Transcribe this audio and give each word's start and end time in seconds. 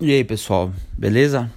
E 0.00 0.10
aí, 0.10 0.24
pessoal, 0.24 0.72
beleza? 0.98 1.48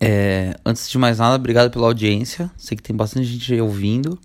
É, 0.00 0.54
antes 0.64 0.88
de 0.88 0.96
mais 0.96 1.18
nada, 1.18 1.36
obrigado 1.36 1.70
pela 1.70 1.86
audiência. 1.86 2.50
Sei 2.56 2.74
que 2.74 2.82
tem 2.82 2.96
bastante 2.96 3.26
gente 3.26 3.60
ouvindo 3.60 4.18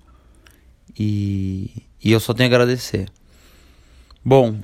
e, 0.97 1.84
e 2.02 2.13
eu 2.13 2.21
só 2.21 2.34
tenho 2.34 2.50
a 2.50 2.55
agradecer. 2.55 3.10
Bom, 4.23 4.58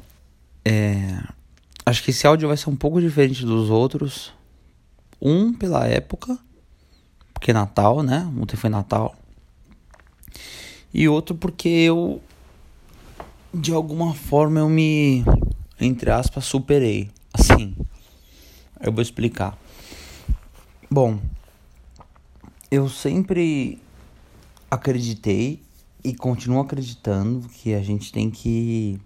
é, 0.64 1.22
acho 1.86 2.02
que 2.02 2.12
esse 2.12 2.26
áudio 2.26 2.48
vai 2.48 2.56
ser 2.56 2.70
um 2.70 2.76
pouco 2.76 3.02
diferente 3.02 3.46
dos 3.46 3.70
outros. 3.70 4.34
Um, 5.22 5.54
pela 5.54 5.86
época, 5.86 6.40
porque 7.34 7.52
é 7.52 7.54
Natal, 7.54 8.02
né? 8.02 8.32
Ontem 8.40 8.56
foi 8.56 8.70
Natal. 8.70 9.14
E 10.94 11.08
outro, 11.10 11.36
porque 11.36 11.68
eu, 11.68 12.22
de 13.54 13.74
alguma 13.74 14.14
forma, 14.14 14.62
eu 14.62 14.70
me, 14.70 15.26
entre 15.82 16.10
aspas, 16.10 16.46
superei. 16.46 17.12
Eu 18.84 18.92
vou 18.92 19.02
explicar. 19.02 19.56
Bom, 20.90 21.20
eu 22.72 22.90
sempre 22.90 23.80
acreditei 24.72 25.62
e 26.04 26.16
continuo 26.16 26.60
acreditando 26.60 27.48
que 27.48 27.76
a 27.76 27.82
gente 27.82 28.12
tem 28.12 28.32
que 28.32 29.00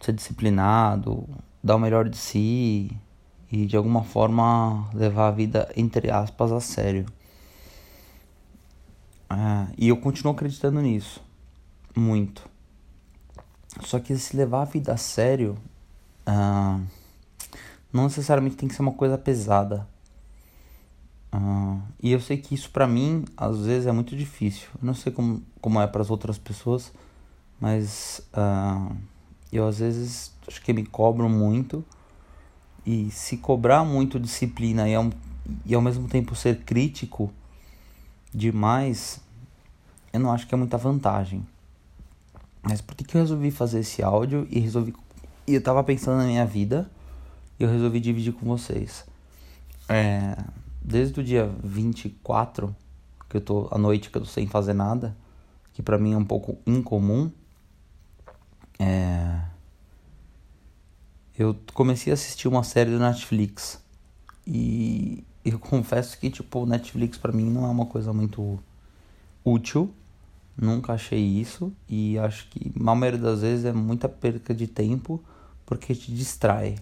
ser 0.00 0.12
disciplinado, 0.12 1.28
dar 1.62 1.76
o 1.76 1.78
melhor 1.78 2.08
de 2.08 2.16
si 2.16 2.90
e 3.52 3.66
de 3.66 3.76
alguma 3.76 4.02
forma 4.02 4.90
levar 4.92 5.28
a 5.28 5.30
vida, 5.30 5.70
entre 5.76 6.10
aspas, 6.10 6.50
a 6.50 6.60
sério. 6.60 7.06
Ah, 9.30 9.68
e 9.78 9.88
eu 9.88 9.96
continuo 9.96 10.32
acreditando 10.32 10.80
nisso, 10.82 11.22
muito. 11.94 12.48
Só 13.80 14.00
que 14.00 14.16
se 14.16 14.36
levar 14.36 14.62
a 14.62 14.64
vida 14.66 14.92
a 14.92 14.96
sério, 14.96 15.56
ah, 16.26 16.80
não 17.94 18.04
necessariamente 18.04 18.56
tem 18.56 18.68
que 18.68 18.74
ser 18.74 18.82
uma 18.82 18.92
coisa 18.92 19.16
pesada. 19.16 19.86
Uh, 21.32 21.80
e 22.02 22.10
eu 22.10 22.20
sei 22.20 22.36
que 22.36 22.54
isso 22.54 22.70
para 22.70 22.86
mim 22.86 23.24
às 23.36 23.64
vezes 23.64 23.86
é 23.86 23.92
muito 23.92 24.16
difícil. 24.16 24.68
Eu 24.74 24.86
não 24.86 24.94
sei 24.94 25.12
como, 25.12 25.40
como 25.60 25.80
é 25.80 25.86
para 25.86 26.02
as 26.02 26.10
outras 26.10 26.36
pessoas, 26.36 26.92
mas 27.60 28.20
uh, 28.34 28.94
eu 29.52 29.66
às 29.66 29.78
vezes 29.78 30.34
acho 30.46 30.60
que 30.60 30.72
me 30.72 30.84
cobro 30.84 31.28
muito. 31.28 31.84
E 32.84 33.10
se 33.12 33.36
cobrar 33.36 33.84
muito 33.84 34.18
disciplina 34.20 34.88
e 34.88 34.94
ao, 34.94 35.10
e 35.64 35.74
ao 35.74 35.80
mesmo 35.80 36.08
tempo 36.08 36.34
ser 36.34 36.64
crítico 36.64 37.32
demais, 38.32 39.20
eu 40.12 40.18
não 40.20 40.32
acho 40.32 40.46
que 40.46 40.54
é 40.54 40.58
muita 40.58 40.76
vantagem. 40.76 41.46
Mas 42.60 42.80
por 42.80 42.94
que, 42.94 43.04
que 43.04 43.16
eu 43.16 43.20
resolvi 43.20 43.50
fazer 43.50 43.80
esse 43.80 44.02
áudio 44.02 44.46
e 44.50 44.58
resolvi. 44.58 44.94
E 45.46 45.54
eu 45.54 45.62
tava 45.62 45.82
pensando 45.84 46.18
na 46.18 46.24
minha 46.24 46.44
vida 46.44 46.90
e 47.58 47.62
eu 47.62 47.70
resolvi 47.70 48.00
dividir 48.00 48.32
com 48.32 48.46
vocês. 48.46 49.04
É 49.88 50.36
desde 50.84 51.18
o 51.18 51.24
dia 51.24 51.50
24, 51.64 52.76
que 53.28 53.38
eu 53.38 53.40
tô 53.40 53.68
à 53.70 53.78
noite 53.78 54.10
que 54.10 54.18
eu 54.18 54.22
tô 54.22 54.28
sem 54.28 54.46
fazer 54.46 54.74
nada, 54.74 55.16
que 55.72 55.82
para 55.82 55.98
mim 55.98 56.12
é 56.12 56.16
um 56.16 56.24
pouco 56.24 56.58
incomum, 56.66 57.32
é... 58.78 59.40
eu 61.38 61.56
comecei 61.72 62.12
a 62.12 62.14
assistir 62.14 62.46
uma 62.46 62.62
série 62.62 62.90
do 62.90 62.98
Netflix. 62.98 63.82
E 64.46 65.24
eu 65.42 65.58
confesso 65.58 66.18
que 66.18 66.28
tipo, 66.30 66.60
o 66.60 66.66
Netflix 66.66 67.16
para 67.16 67.32
mim 67.32 67.50
não 67.50 67.64
é 67.64 67.68
uma 67.68 67.86
coisa 67.86 68.12
muito 68.12 68.58
útil. 69.42 69.92
Nunca 70.56 70.92
achei 70.92 71.18
isso 71.18 71.72
e 71.88 72.16
acho 72.16 72.48
que 72.48 72.72
a 72.78 72.94
maioria 72.94 73.18
das 73.18 73.40
vezes 73.40 73.64
é 73.64 73.72
muita 73.72 74.08
perca 74.08 74.54
de 74.54 74.68
tempo 74.68 75.20
porque 75.66 75.92
te 75.96 76.14
distrai. 76.14 76.76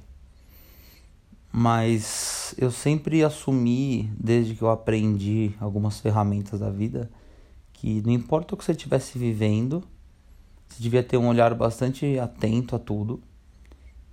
Mas 1.53 2.55
eu 2.57 2.71
sempre 2.71 3.23
assumi, 3.23 4.11
desde 4.19 4.55
que 4.55 4.63
eu 4.63 4.71
aprendi 4.71 5.55
algumas 5.61 6.01
ferramentas 6.01 6.61
da 6.61 6.71
vida, 6.71 7.11
que 7.75 8.01
não 8.07 8.13
importa 8.13 8.55
o 8.55 8.57
que 8.57 8.65
você 8.65 8.73
estivesse 8.73 9.19
vivendo, 9.19 9.85
você 10.67 10.83
devia 10.83 11.03
ter 11.03 11.19
um 11.19 11.29
olhar 11.29 11.53
bastante 11.55 12.19
atento 12.19 12.75
a 12.75 12.79
tudo. 12.79 13.21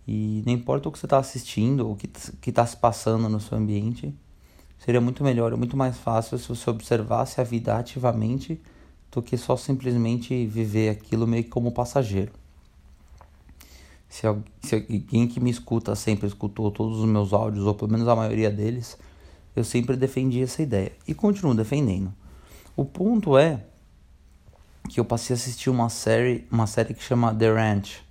E 0.05 0.43
não 0.45 0.51
importa 0.51 0.89
o 0.89 0.91
que 0.91 0.99
você 0.99 1.05
está 1.05 1.17
assistindo 1.17 1.87
ou 1.87 1.93
o 1.93 1.95
que 1.95 2.09
está 2.49 2.65
se 2.65 2.75
passando 2.75 3.29
no 3.29 3.39
seu 3.39 3.57
ambiente, 3.57 4.13
seria 4.77 4.99
muito 4.99 5.23
melhor, 5.23 5.55
muito 5.55 5.77
mais 5.77 5.97
fácil 5.97 6.37
se 6.37 6.49
você 6.49 6.69
observasse 6.69 7.39
a 7.39 7.43
vida 7.43 7.77
ativamente 7.77 8.59
do 9.11 9.21
que 9.21 9.37
só 9.37 9.55
simplesmente 9.55 10.45
viver 10.45 10.89
aquilo 10.89 11.25
meio 11.25 11.43
que 11.43 11.49
como 11.49 11.71
passageiro. 11.71 12.33
Se, 14.09 14.25
alguém 14.25 15.27
que 15.27 15.39
me 15.39 15.51
escuta 15.51 15.95
sempre 15.95 16.27
escutou 16.27 16.71
todos 16.71 16.97
os 16.99 17.05
meus 17.05 17.31
áudios, 17.31 17.65
ou 17.65 17.75
pelo 17.75 17.91
menos 17.91 18.07
a 18.07 18.15
maioria 18.15 18.49
deles, 18.49 18.97
eu 19.55 19.63
sempre 19.63 19.95
defendi 19.95 20.41
essa 20.41 20.63
ideia 20.63 20.91
e 21.07 21.13
continuo 21.13 21.53
defendendo. 21.53 22.11
O 22.75 22.83
ponto 22.83 23.37
é 23.37 23.63
que 24.89 24.99
eu 24.99 25.05
passei 25.05 25.35
a 25.35 25.37
assistir 25.37 25.69
uma 25.69 25.89
série, 25.89 26.47
uma 26.51 26.65
série 26.65 26.95
que 26.95 27.03
chama 27.03 27.33
The 27.33 27.51
Ranch, 27.51 28.03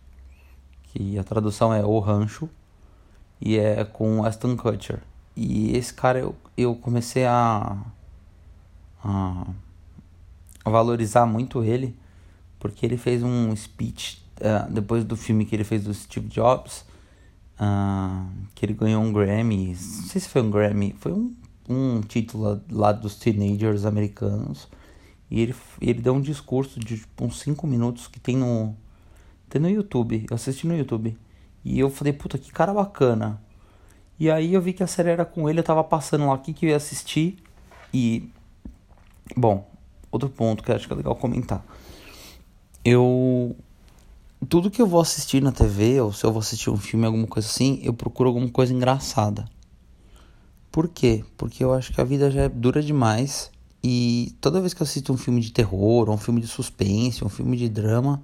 que 0.84 1.18
a 1.18 1.24
tradução 1.24 1.74
é 1.74 1.84
O 1.84 1.98
Rancho, 1.98 2.48
e 3.40 3.58
é 3.58 3.84
com 3.84 4.24
Aston 4.24 4.56
Kutcher. 4.56 5.00
E 5.34 5.76
esse 5.76 5.92
cara 5.92 6.20
eu, 6.20 6.34
eu 6.56 6.74
comecei 6.76 7.24
a, 7.24 7.76
a 9.02 9.46
valorizar 10.64 11.26
muito 11.26 11.62
ele, 11.64 11.96
porque 12.58 12.86
ele 12.86 12.96
fez 12.96 13.22
um 13.22 13.54
speech 13.54 14.27
uh, 14.40 14.72
depois 14.72 15.04
do 15.04 15.16
filme 15.16 15.44
que 15.44 15.54
ele 15.54 15.64
fez 15.64 15.84
do 15.84 15.92
Steve 15.92 16.28
Jobs, 16.28 16.84
uh, 17.60 18.28
que 18.54 18.64
ele 18.64 18.74
ganhou 18.74 19.02
um 19.02 19.12
Grammy, 19.12 19.68
não 19.68 19.74
sei 19.74 20.20
se 20.20 20.28
foi 20.28 20.42
um 20.42 20.50
Grammy, 20.50 20.94
foi 20.98 21.12
um, 21.12 21.34
um 21.68 22.00
título 22.00 22.60
lá 22.70 22.92
dos 22.92 23.16
teenagers 23.16 23.84
americanos. 23.84 24.68
E 25.30 25.40
ele, 25.40 25.54
ele 25.80 26.00
deu 26.00 26.14
um 26.14 26.20
discurso 26.20 26.80
de 26.80 26.98
tipo, 26.98 27.24
uns 27.24 27.40
5 27.40 27.66
minutos 27.66 28.06
que 28.06 28.18
tem 28.18 28.36
no, 28.36 28.74
tem 29.48 29.60
no 29.60 29.68
YouTube. 29.68 30.26
Eu 30.28 30.34
assisti 30.34 30.66
no 30.66 30.76
YouTube. 30.76 31.16
E 31.64 31.78
eu 31.78 31.90
falei, 31.90 32.12
puta, 32.12 32.38
que 32.38 32.50
cara 32.50 32.72
bacana. 32.72 33.40
E 34.18 34.30
aí 34.30 34.54
eu 34.54 34.60
vi 34.60 34.72
que 34.72 34.82
a 34.82 34.86
série 34.86 35.10
era 35.10 35.24
com 35.24 35.48
ele, 35.48 35.60
eu 35.60 35.64
tava 35.64 35.84
passando 35.84 36.26
lá 36.26 36.34
aqui 36.34 36.52
que 36.52 36.66
eu 36.66 36.70
ia 36.70 36.76
assistir. 36.76 37.38
E. 37.92 38.30
Bom, 39.36 39.68
outro 40.10 40.28
ponto 40.30 40.62
que 40.62 40.70
eu 40.70 40.74
acho 40.76 40.86
que 40.86 40.92
é 40.92 40.96
legal 40.96 41.14
comentar. 41.14 41.64
Eu 42.84 43.54
tudo 44.46 44.70
que 44.70 44.80
eu 44.80 44.86
vou 44.86 45.00
assistir 45.00 45.42
na 45.42 45.52
TV, 45.52 46.00
ou 46.00 46.12
se 46.12 46.24
eu 46.24 46.32
vou 46.32 46.40
assistir 46.40 46.70
um 46.70 46.76
filme, 46.76 47.06
alguma 47.06 47.26
coisa 47.26 47.48
assim, 47.48 47.80
eu 47.82 47.92
procuro 47.92 48.28
alguma 48.28 48.48
coisa 48.48 48.72
engraçada. 48.72 49.48
Por 50.70 50.88
quê? 50.88 51.24
Porque 51.36 51.64
eu 51.64 51.72
acho 51.72 51.92
que 51.92 52.00
a 52.00 52.04
vida 52.04 52.30
já 52.30 52.42
é 52.42 52.48
dura 52.48 52.82
demais. 52.82 53.50
E 53.82 54.36
toda 54.40 54.60
vez 54.60 54.74
que 54.74 54.82
eu 54.82 54.84
assisto 54.84 55.12
um 55.12 55.16
filme 55.16 55.40
de 55.40 55.52
terror, 55.52 56.08
ou 56.08 56.14
um 56.14 56.18
filme 56.18 56.40
de 56.40 56.46
suspense, 56.46 57.24
um 57.24 57.28
filme 57.28 57.56
de 57.56 57.68
drama, 57.68 58.22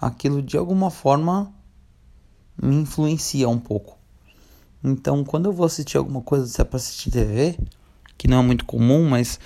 aquilo 0.00 0.42
de 0.42 0.56
alguma 0.56 0.90
forma 0.90 1.52
me 2.60 2.76
influencia 2.76 3.48
um 3.48 3.58
pouco. 3.58 3.98
Então, 4.82 5.24
quando 5.24 5.46
eu 5.46 5.52
vou 5.52 5.66
assistir 5.66 5.96
alguma 5.96 6.20
coisa, 6.20 6.46
se 6.46 6.60
é 6.60 6.64
pra 6.64 6.76
assistir 6.76 7.10
TV, 7.10 7.58
que 8.16 8.28
não 8.28 8.40
é 8.40 8.42
muito 8.42 8.64
comum, 8.64 9.08
mas 9.08 9.40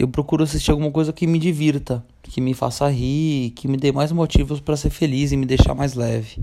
eu 0.00 0.08
procuro 0.08 0.42
assistir 0.42 0.70
alguma 0.70 0.90
coisa 0.90 1.12
que 1.12 1.26
me 1.26 1.38
divirta, 1.38 2.02
que 2.22 2.40
me 2.40 2.54
faça 2.54 2.88
rir, 2.88 3.50
que 3.50 3.68
me 3.68 3.76
dê 3.76 3.92
mais 3.92 4.10
motivos 4.10 4.58
para 4.58 4.74
ser 4.74 4.88
feliz 4.88 5.30
e 5.30 5.36
me 5.36 5.44
deixar 5.44 5.74
mais 5.74 5.92
leve. 5.92 6.42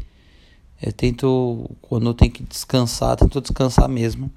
Eu 0.79 0.93
tento, 0.93 1.67
quando 1.81 2.07
eu 2.07 2.13
tenho 2.13 2.31
que 2.31 2.43
descansar, 2.43 3.15
tento 3.15 3.41
descansar 3.41 3.89
mesmo. 3.89 4.29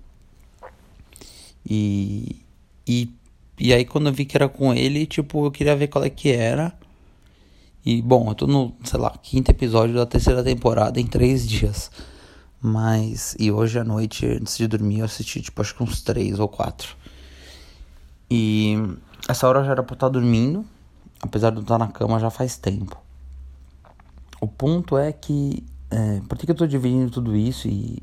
E, 1.68 2.36
e, 2.86 3.10
e 3.58 3.74
aí 3.74 3.84
quando 3.84 4.06
eu 4.06 4.12
vi 4.14 4.24
que 4.24 4.38
era 4.38 4.48
com 4.48 4.72
ele, 4.72 5.04
tipo, 5.04 5.44
eu 5.44 5.50
queria 5.50 5.76
ver 5.76 5.88
qual 5.88 6.02
é 6.02 6.08
que 6.08 6.30
era. 6.30 6.72
E 7.84 8.00
bom, 8.00 8.30
eu 8.30 8.34
tô 8.34 8.46
no, 8.46 8.74
sei 8.84 8.98
lá, 8.98 9.10
quinto 9.22 9.50
episódio 9.50 9.94
da 9.94 10.06
terceira 10.06 10.42
temporada 10.42 10.98
em 10.98 11.06
três 11.06 11.46
dias. 11.46 11.90
Mas, 12.58 13.36
e 13.38 13.52
hoje 13.52 13.78
à 13.78 13.84
noite, 13.84 14.24
antes 14.24 14.56
de 14.56 14.66
dormir, 14.66 15.00
eu 15.00 15.04
assisti, 15.04 15.42
tipo, 15.42 15.60
acho 15.60 15.74
que 15.74 15.82
uns 15.82 16.00
três 16.00 16.38
ou 16.38 16.48
quatro. 16.48 16.96
E 18.30 18.78
essa 19.30 19.48
hora 19.48 19.64
já 19.64 19.72
era 19.72 19.82
pra 19.82 19.92
eu 19.92 19.96
estar 19.96 20.08
dormindo, 20.08 20.64
apesar 21.20 21.50
de 21.50 21.56
eu 21.56 21.62
estar 21.62 21.78
na 21.78 21.88
cama 21.88 22.18
já 22.18 22.30
faz 22.30 22.56
tempo. 22.56 23.00
O 24.40 24.46
ponto 24.46 24.96
é 24.96 25.12
que. 25.12 25.64
É, 25.90 26.20
por 26.28 26.38
que, 26.38 26.46
que 26.46 26.52
eu 26.52 26.54
estou 26.54 26.66
dividindo 26.66 27.10
tudo 27.10 27.36
isso 27.36 27.68
e, 27.68 28.02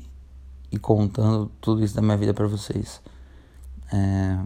e 0.70 0.78
contando 0.78 1.50
tudo 1.60 1.82
isso 1.82 1.94
da 1.94 2.02
minha 2.02 2.16
vida 2.16 2.34
para 2.34 2.46
vocês? 2.46 3.00
É, 3.92 4.38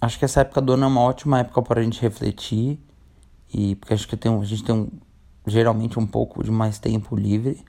acho 0.00 0.18
que 0.18 0.24
essa 0.24 0.40
época 0.40 0.60
do 0.60 0.72
ano 0.72 0.84
é 0.84 0.86
uma 0.86 1.00
ótima 1.00 1.40
época 1.40 1.62
para 1.62 1.80
a 1.80 1.82
gente 1.82 2.00
refletir. 2.00 2.80
E 3.52 3.76
porque 3.76 3.94
acho 3.94 4.06
que 4.06 4.16
tem, 4.16 4.32
a 4.32 4.44
gente 4.44 4.62
tem 4.62 4.74
um, 4.74 4.90
geralmente 5.46 5.98
um 5.98 6.06
pouco 6.06 6.44
de 6.44 6.50
mais 6.50 6.78
tempo 6.78 7.16
livre, 7.16 7.64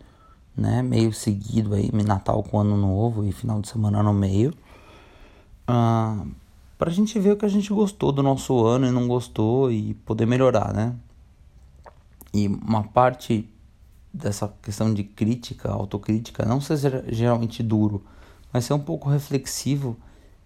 né? 0.55 0.81
Meio 0.81 1.13
seguido 1.13 1.73
aí, 1.73 1.89
Natal 2.05 2.43
com 2.43 2.59
Ano 2.59 2.75
Novo 2.75 3.23
e 3.25 3.31
final 3.31 3.61
de 3.61 3.69
semana 3.69 4.03
no 4.03 4.13
meio. 4.13 4.53
Uh, 5.69 6.29
para 6.79 6.89
a 6.89 6.93
gente 6.93 7.19
ver 7.19 7.33
o 7.33 7.37
que 7.37 7.45
a 7.45 7.49
gente 7.49 7.73
gostou 7.73 8.09
do 8.09 8.23
nosso 8.23 8.65
ano 8.65 8.87
e 8.87 8.91
não 8.91 9.05
gostou 9.05 9.69
e 9.69 9.95
poder 10.05 10.25
melhorar, 10.25 10.73
né? 10.73 10.95
E 12.33 12.47
uma 12.47 12.83
parte 12.83 13.49
dessa 14.13 14.51
questão 14.61 14.93
de 14.93 15.03
crítica, 15.03 15.69
autocrítica, 15.69 16.45
não 16.45 16.61
ser 16.61 17.03
geralmente 17.09 17.61
duro, 17.61 18.01
mas 18.53 18.63
ser 18.63 18.73
um 18.73 18.79
pouco 18.79 19.09
reflexivo, 19.09 19.97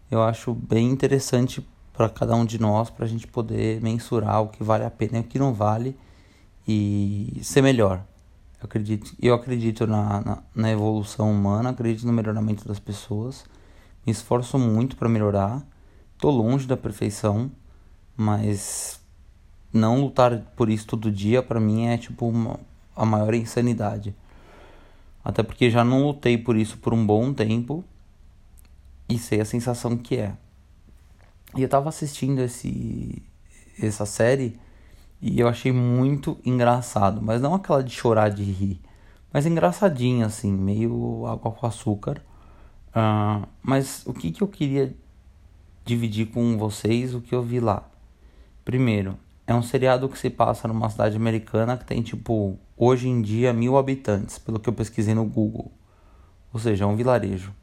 eu 0.10 0.24
acho 0.24 0.56
bem 0.56 0.90
interessante 0.90 1.64
para 1.94 2.10
cada 2.10 2.36
um 2.36 2.44
de 2.44 2.60
nós, 2.60 2.90
para 2.90 3.06
a 3.06 3.08
gente 3.08 3.28
poder 3.28 3.80
mensurar 3.80 4.42
o 4.42 4.48
que 4.48 4.64
vale 4.64 4.86
a 4.86 4.90
pena 4.90 5.20
e 5.20 5.22
o 5.22 5.26
que 5.26 5.38
não 5.38 5.54
vale 5.54 5.96
e 6.68 7.40
ser 7.44 7.62
melhor. 7.62 8.04
Eu 8.60 8.66
acredito, 8.66 9.16
eu 9.22 9.36
acredito 9.36 9.86
na, 9.86 10.20
na, 10.22 10.44
na 10.56 10.72
evolução 10.72 11.32
humana, 11.32 11.70
acredito 11.70 12.08
no 12.08 12.14
melhoramento 12.14 12.68
das 12.68 12.80
pessoas, 12.80 13.46
me 14.04 14.12
esforço 14.12 14.58
muito 14.58 14.96
para 14.98 15.08
melhorar, 15.08 15.64
estou 16.24 16.32
longe 16.32 16.66
da 16.66 16.78
perfeição, 16.78 17.52
mas 18.16 19.02
não 19.74 20.00
lutar 20.00 20.40
por 20.56 20.70
isso 20.70 20.88
todo 20.88 21.12
dia 21.12 21.44
para 21.44 21.60
mim 21.60 21.88
é 21.88 21.98
tipo 21.98 22.26
uma, 22.26 22.62
a 22.96 23.06
maior 23.06 23.34
insanidade. 23.34 24.16
Até 25.22 25.44
porque 25.44 25.70
já 25.70 25.84
não 25.84 26.04
lutei 26.04 26.38
por 26.38 26.56
isso 26.56 26.78
por 26.78 26.94
um 26.94 27.06
bom 27.06 27.34
tempo 27.34 27.84
e 29.10 29.18
sei 29.18 29.42
a 29.42 29.46
sensação 29.46 29.98
que 29.98 30.16
é. 30.16 30.34
E 31.58 31.62
eu 31.62 31.68
tava 31.68 31.90
assistindo 31.90 32.40
esse 32.40 33.22
essa 33.82 34.06
série 34.06 34.58
e 35.22 35.40
eu 35.40 35.48
achei 35.50 35.74
muito 35.74 36.38
engraçado, 36.46 37.22
mas 37.22 37.42
não 37.42 37.54
aquela 37.54 37.84
de 37.84 37.92
chorar 37.92 38.30
de 38.30 38.44
rir, 38.44 38.80
mas 39.34 39.46
engraçadinho 39.46 40.26
assim, 40.26 40.54
meio 40.54 41.26
água 41.26 41.52
com 41.52 41.68
açúcar. 41.68 42.22
Uh, 42.96 43.46
mas 43.62 44.06
o 44.06 44.14
que, 44.14 44.32
que 44.32 44.42
eu 44.42 44.48
queria 44.48 44.96
dividir 45.86 46.28
com 46.28 46.58
vocês 46.58 47.14
o 47.14 47.22
que 47.22 47.34
eu 47.36 47.42
vi 47.42 47.60
lá? 47.60 47.90
Primeiro, 48.64 49.18
é 49.46 49.54
um 49.54 49.62
seriado 49.62 50.08
que 50.08 50.18
se 50.18 50.30
passa 50.30 50.68
numa 50.68 50.90
cidade 50.90 51.16
americana 51.16 51.78
que 51.78 51.86
tem 51.86 52.02
tipo 52.02 52.58
hoje 52.78 53.10
em 53.10 53.22
dia 53.22 53.52
mil 53.52 53.78
habitantes, 53.78 54.38
pelo 54.38 54.60
que 54.60 54.70
eu 54.70 54.74
pesquisei 54.74 55.14
no 55.14 55.26
Google. 55.26 55.72
Ou 56.54 56.60
seja, 56.60 56.86
é 56.86 56.88
um 56.88 56.96
vilarejo. 56.96 57.54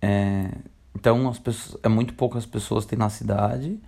É, 0.00 0.50
então 0.94 1.28
as 1.28 1.38
pessoas, 1.38 1.80
é 1.82 1.88
muito 1.88 2.14
poucas 2.14 2.44
pessoas 2.44 2.84
tem 2.84 2.98
na 2.98 3.08
cidade, 3.08 3.80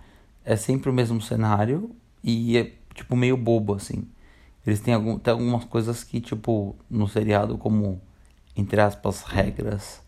é 0.43 0.55
sempre 0.55 0.89
o 0.89 0.93
mesmo 0.93 1.21
cenário 1.21 1.95
e 2.23 2.57
é 2.57 2.73
tipo 2.93 3.15
meio 3.15 3.37
bobo 3.37 3.73
assim. 3.75 4.07
Eles 4.65 4.79
têm 4.79 4.93
algum, 4.93 5.19
tem 5.19 5.31
algumas 5.31 5.65
coisas 5.65 6.03
que 6.03 6.19
tipo 6.19 6.75
no 6.89 7.07
seriado 7.07 7.57
como 7.57 8.01
entre 8.55 8.81
aspas 8.81 9.21
regras 9.21 10.01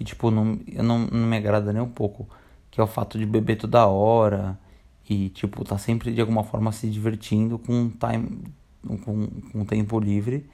que 0.00 0.04
tipo 0.04 0.30
não, 0.30 0.58
não, 0.82 0.98
não 1.00 1.26
me 1.28 1.36
agrada 1.36 1.74
nem 1.74 1.82
um 1.82 1.90
pouco, 1.90 2.26
que 2.70 2.80
é 2.80 2.82
o 2.82 2.86
fato 2.86 3.18
de 3.18 3.26
beber 3.26 3.56
toda 3.56 3.86
hora 3.86 4.58
e 5.08 5.28
tipo 5.28 5.62
tá 5.62 5.76
sempre 5.76 6.10
de 6.10 6.22
alguma 6.22 6.42
forma 6.42 6.72
se 6.72 6.88
divertindo 6.88 7.58
com 7.58 7.90
time 7.90 8.44
com, 9.04 9.26
com 9.52 9.64
tempo 9.66 10.00
livre, 10.00 10.48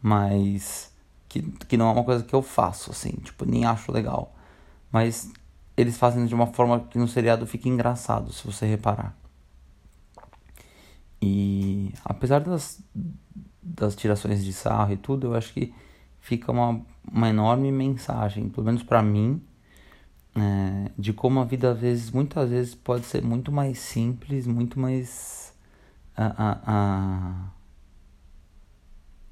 mas 0.00 0.90
que, 1.28 1.42
que 1.42 1.76
não 1.76 1.90
é 1.90 1.92
uma 1.92 2.04
coisa 2.04 2.24
que 2.24 2.34
eu 2.34 2.40
faço 2.40 2.90
assim, 2.90 3.10
tipo, 3.22 3.44
nem 3.44 3.66
acho 3.66 3.92
legal. 3.92 4.34
Mas 4.90 5.30
eles 5.76 5.98
fazem 5.98 6.24
de 6.24 6.34
uma 6.34 6.46
forma 6.46 6.80
que 6.80 6.96
no 6.96 7.06
seriado 7.06 7.46
fica 7.46 7.68
engraçado, 7.68 8.32
se 8.32 8.46
você 8.46 8.64
reparar. 8.64 9.14
E 11.20 11.92
apesar 12.02 12.40
das, 12.40 12.80
das 13.62 13.94
tirações 13.94 14.42
de 14.42 14.54
sarro 14.54 14.94
e 14.94 14.96
tudo, 14.96 15.26
eu 15.26 15.34
acho 15.34 15.52
que 15.52 15.74
fica 16.26 16.50
uma, 16.50 16.80
uma 17.08 17.28
enorme 17.28 17.70
mensagem, 17.70 18.48
pelo 18.48 18.66
menos 18.66 18.82
para 18.82 19.00
mim, 19.00 19.40
é, 20.34 20.90
de 20.98 21.12
como 21.12 21.38
a 21.38 21.44
vida 21.44 21.70
às 21.70 21.78
vezes, 21.78 22.10
muitas 22.10 22.50
vezes 22.50 22.74
pode 22.74 23.06
ser 23.06 23.22
muito 23.22 23.52
mais 23.52 23.78
simples, 23.78 24.44
muito 24.44 24.78
mais 24.78 25.54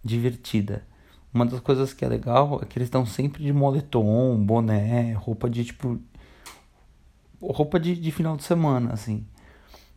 divertida. 0.04 0.86
Uma 1.32 1.44
das 1.44 1.58
coisas 1.58 1.92
que 1.92 2.04
é 2.04 2.08
legal 2.08 2.60
é 2.62 2.64
que 2.64 2.78
eles 2.78 2.86
estão 2.86 3.04
sempre 3.04 3.42
de 3.42 3.52
moletom, 3.52 4.36
boné, 4.44 5.14
roupa 5.14 5.50
de 5.50 5.64
tipo. 5.64 5.98
roupa 7.42 7.80
de, 7.80 7.96
de 7.96 8.12
final 8.12 8.36
de 8.36 8.44
semana, 8.44 8.92
assim. 8.92 9.26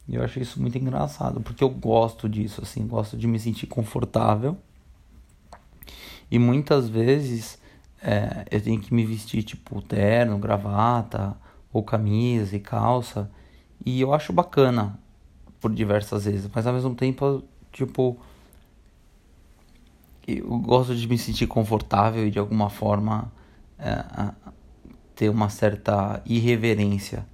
E 0.08 0.16
eu 0.16 0.24
achei 0.24 0.42
isso 0.42 0.60
muito 0.60 0.80
engraçado, 0.80 1.42
porque 1.42 1.64
eu 1.64 1.70
gosto 1.70 2.28
disso, 2.28 2.62
assim, 2.64 2.88
gosto 2.88 3.16
de 3.16 3.28
me 3.28 3.40
sentir 3.40 3.68
confortável. 3.68 4.58
E 6.30 6.38
muitas 6.38 6.90
vezes 6.90 7.60
é, 8.02 8.46
eu 8.52 8.62
tenho 8.62 8.80
que 8.80 8.94
me 8.94 9.06
vestir 9.06 9.44
tipo 9.44 9.82
terno, 9.82 10.38
gravata, 10.38 11.36
ou 11.72 11.84
camisa 11.84 12.56
e 12.56 12.60
calça. 12.60 13.30
E 13.86 14.02
eu 14.02 14.14
acho 14.14 14.34
bacana 14.34 15.00
por 15.60 15.74
diversas 15.74 16.26
vezes, 16.26 16.50
mas 16.54 16.68
ao 16.68 16.74
mesmo 16.74 16.94
tempo, 16.96 17.44
tipo, 17.72 18.18
eu 20.28 20.60
gosto 20.60 20.96
de 20.96 21.08
me 21.08 21.18
sentir 21.18 21.48
confortável 21.48 22.28
e 22.28 22.32
de 22.32 22.38
alguma 22.40 22.70
forma 22.70 23.32
é, 23.80 24.04
ter 25.16 25.30
uma 25.30 25.50
certa 25.50 26.22
irreverência. 26.26 27.26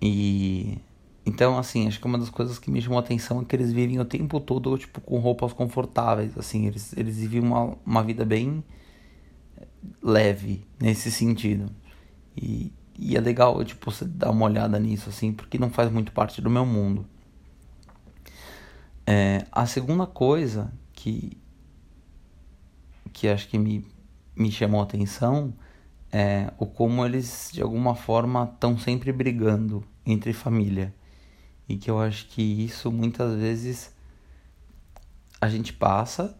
E 0.00 0.78
então, 1.28 1.58
assim, 1.58 1.86
acho 1.86 2.00
que 2.00 2.06
uma 2.06 2.16
das 2.16 2.30
coisas 2.30 2.58
que 2.58 2.70
me 2.70 2.80
chamou 2.80 2.98
a 2.98 3.02
atenção 3.02 3.42
é 3.42 3.44
que 3.44 3.54
eles 3.54 3.70
vivem 3.70 4.00
o 4.00 4.04
tempo 4.04 4.40
todo, 4.40 4.78
tipo, 4.78 4.98
com 5.02 5.18
roupas 5.18 5.52
confortáveis, 5.52 6.36
assim, 6.38 6.66
eles, 6.66 6.96
eles 6.96 7.18
vivem 7.18 7.40
uma, 7.40 7.76
uma 7.84 8.02
vida 8.02 8.24
bem 8.24 8.64
leve 10.02 10.64
nesse 10.80 11.10
sentido. 11.10 11.70
E, 12.34 12.72
e 12.98 13.14
é 13.14 13.20
legal, 13.20 13.62
tipo, 13.62 13.90
você 13.90 14.06
dar 14.06 14.30
uma 14.30 14.46
olhada 14.46 14.78
nisso, 14.78 15.10
assim, 15.10 15.30
porque 15.30 15.58
não 15.58 15.68
faz 15.68 15.92
muito 15.92 16.12
parte 16.12 16.40
do 16.40 16.48
meu 16.48 16.64
mundo. 16.64 17.04
É, 19.06 19.44
a 19.52 19.66
segunda 19.66 20.06
coisa 20.06 20.72
que, 20.94 21.36
que 23.12 23.28
acho 23.28 23.48
que 23.48 23.58
me, 23.58 23.86
me 24.34 24.50
chamou 24.50 24.80
a 24.80 24.84
atenção 24.84 25.52
é 26.10 26.50
o 26.58 26.64
como 26.64 27.04
eles, 27.04 27.50
de 27.52 27.60
alguma 27.60 27.94
forma, 27.94 28.50
estão 28.50 28.78
sempre 28.78 29.12
brigando 29.12 29.84
entre 30.06 30.32
família. 30.32 30.94
E 31.68 31.76
que 31.76 31.90
eu 31.90 32.00
acho 32.00 32.26
que 32.26 32.42
isso 32.42 32.90
muitas 32.90 33.38
vezes 33.38 33.92
a 35.40 35.48
gente 35.48 35.72
passa 35.72 36.36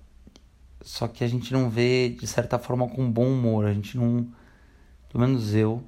só 0.82 1.08
que 1.08 1.24
a 1.24 1.28
gente 1.28 1.52
não 1.52 1.68
vê 1.68 2.08
de 2.08 2.26
certa 2.26 2.58
forma 2.58 2.88
com 2.88 3.10
bom 3.10 3.26
humor. 3.26 3.66
A 3.66 3.74
gente 3.74 3.96
não, 3.96 4.26
pelo 5.10 5.26
menos 5.26 5.54
eu, 5.54 5.82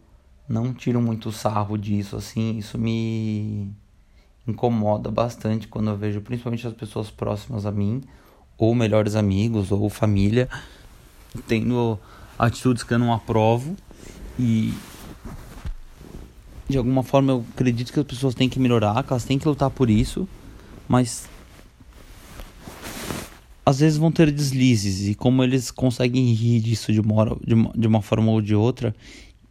não 0.48 0.74
tiro 0.74 1.00
muito 1.00 1.30
sarro 1.32 1.78
disso, 1.78 2.16
assim. 2.16 2.58
Isso 2.58 2.76
me 2.76 3.70
incomoda 4.46 5.10
bastante 5.10 5.68
quando 5.68 5.90
eu 5.90 5.96
vejo 5.96 6.20
principalmente 6.20 6.66
as 6.66 6.74
pessoas 6.74 7.10
próximas 7.10 7.64
a 7.64 7.70
mim, 7.70 8.02
ou 8.58 8.74
melhores 8.74 9.14
amigos, 9.14 9.70
ou 9.70 9.88
família, 9.88 10.48
tendo 11.46 11.98
atitudes 12.38 12.82
que 12.82 12.92
eu 12.92 12.98
não 12.98 13.12
aprovo. 13.12 13.76
E 14.38 14.74
de 16.70 16.78
alguma 16.78 17.02
forma 17.02 17.32
eu 17.32 17.44
acredito 17.52 17.92
que 17.92 18.00
as 18.00 18.06
pessoas 18.06 18.34
têm 18.34 18.48
que 18.48 18.58
melhorar, 18.58 19.02
que 19.02 19.12
elas 19.12 19.24
têm 19.24 19.38
que 19.38 19.46
lutar 19.46 19.70
por 19.70 19.90
isso, 19.90 20.28
mas 20.88 21.28
às 23.64 23.80
vezes 23.80 23.98
vão 23.98 24.10
ter 24.10 24.30
deslizes 24.30 25.08
e 25.08 25.14
como 25.14 25.44
eles 25.44 25.70
conseguem 25.70 26.32
rir 26.32 26.60
disso 26.60 26.92
de 26.92 27.00
uma, 27.00 27.14
hora, 27.14 27.36
de 27.46 27.54
uma, 27.54 27.72
de 27.76 27.86
uma 27.86 28.02
forma 28.02 28.30
ou 28.32 28.40
de 28.40 28.54
outra 28.54 28.94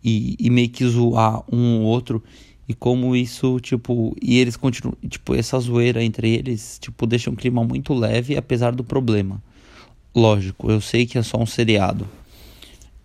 e, 0.04 0.36
e 0.40 0.50
meio 0.50 0.70
que 0.70 0.86
zoar 0.86 1.44
um 1.52 1.82
ou 1.82 1.84
outro 1.84 2.24
e 2.68 2.74
como 2.74 3.16
isso, 3.16 3.60
tipo, 3.60 4.16
e 4.22 4.38
eles 4.38 4.56
continuam, 4.56 4.96
tipo, 5.10 5.34
essa 5.34 5.60
zoeira 5.60 6.04
entre 6.04 6.30
eles, 6.30 6.78
tipo, 6.80 7.08
deixa 7.08 7.32
um 7.32 7.36
clima 7.36 7.64
muito 7.64 7.96
leve 7.96 8.38
apesar 8.38 8.76
do 8.76 8.84
problema. 8.84 9.42
Lógico, 10.14 10.70
eu 10.70 10.80
sei 10.80 11.08
que 11.08 11.18
é 11.18 11.24
só 11.24 11.40
um 11.40 11.48
seriado. 11.48 12.08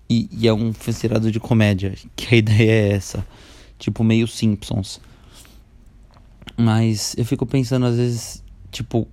E, 0.08 0.28
e 0.30 0.46
é 0.46 0.52
um 0.52 0.70
seriado 0.74 1.32
de 1.32 1.40
comédia, 1.40 1.94
que 2.14 2.34
a 2.34 2.36
ideia 2.38 2.70
é 2.70 2.92
essa. 2.92 3.26
Tipo, 3.78 4.04
meio 4.04 4.26
Simpsons. 4.26 5.00
Mas 6.56 7.14
eu 7.18 7.24
fico 7.24 7.44
pensando, 7.44 7.86
às 7.86 7.96
vezes, 7.96 8.42
tipo, 8.70 9.08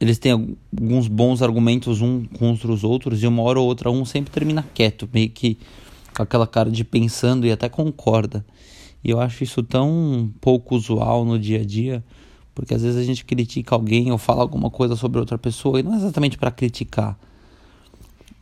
eles 0.00 0.18
têm 0.18 0.32
alguns 0.32 1.08
bons 1.08 1.42
argumentos 1.42 2.00
um 2.00 2.24
contra 2.24 2.72
os 2.72 2.82
outros 2.82 3.22
e 3.22 3.26
uma 3.26 3.42
hora 3.42 3.60
ou 3.60 3.66
outra 3.66 3.90
um 3.90 4.04
sempre 4.04 4.32
termina 4.32 4.64
quieto, 4.74 5.08
meio 5.12 5.28
que 5.28 5.58
com 6.16 6.22
aquela 6.22 6.46
cara 6.46 6.70
de 6.70 6.82
pensando 6.84 7.46
e 7.46 7.52
até 7.52 7.68
concorda. 7.68 8.44
E 9.04 9.10
eu 9.10 9.20
acho 9.20 9.44
isso 9.44 9.62
tão 9.62 10.32
pouco 10.40 10.74
usual 10.74 11.24
no 11.24 11.38
dia 11.38 11.60
a 11.60 11.64
dia, 11.64 12.02
porque 12.54 12.74
às 12.74 12.82
vezes 12.82 12.98
a 12.98 13.04
gente 13.04 13.24
critica 13.26 13.74
alguém 13.74 14.10
ou 14.10 14.16
fala 14.16 14.40
alguma 14.40 14.70
coisa 14.70 14.96
sobre 14.96 15.20
outra 15.20 15.36
pessoa 15.36 15.78
e 15.78 15.82
não 15.82 15.92
é 15.94 15.96
exatamente 15.96 16.38
para 16.38 16.50
criticar, 16.50 17.18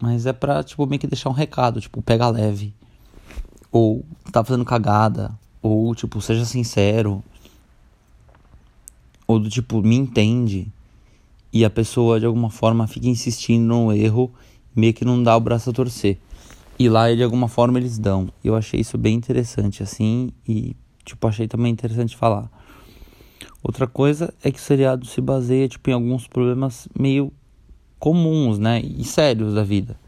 mas 0.00 0.27
é 0.27 0.33
para 0.33 0.62
tipo 0.62 0.87
meio 0.87 1.00
que 1.00 1.07
deixar 1.09 1.29
um 1.29 1.33
recado, 1.33 1.81
tipo, 1.81 2.00
pega 2.00 2.29
leve. 2.29 2.73
Ou 3.71 4.05
tá 4.33 4.43
fazendo 4.43 4.65
cagada, 4.65 5.37
ou 5.62 5.95
tipo, 5.95 6.21
seja 6.21 6.45
sincero. 6.45 7.23
Ou 9.27 9.38
do 9.38 9.50
tipo, 9.50 9.83
me 9.83 9.97
entende 9.97 10.73
e 11.53 11.65
a 11.65 11.71
pessoa 11.71 12.21
de 12.21 12.27
alguma 12.27 12.50
forma 12.50 12.87
fica 12.87 13.09
insistindo 13.09 13.67
no 13.67 13.93
erro, 13.93 14.31
meio 14.75 14.95
que 14.95 15.05
não 15.05 15.23
dá 15.23 15.37
o 15.37 15.41
braço 15.41 15.71
a 15.71 15.73
torcer. 15.73 16.19
E 16.79 16.88
lá 16.88 17.12
de 17.12 17.23
alguma 17.23 17.49
forma 17.49 17.79
eles 17.79 17.99
dão. 17.99 18.29
Eu 18.45 18.55
achei 18.55 18.81
isso 18.81 18.97
bem 18.97 19.15
interessante 19.15 19.83
assim 19.83 20.31
e 20.47 20.77
tipo 21.05 21.27
achei 21.27 21.49
também 21.49 21.73
interessante 21.73 22.17
falar. 22.17 22.50
Outra 23.62 23.87
coisa 23.87 24.33
é 24.43 24.50
que 24.50 24.59
o 24.59 24.62
seriado 24.62 25.05
se 25.07 25.21
baseia 25.21 25.69
tipo, 25.69 25.91
em 25.91 25.93
alguns 25.93 26.27
problemas 26.27 26.88
meio 26.99 27.33
comuns, 27.99 28.59
né? 28.59 28.81
E 28.81 29.03
sérios 29.05 29.55
da 29.55 29.65
vida. 29.65 29.99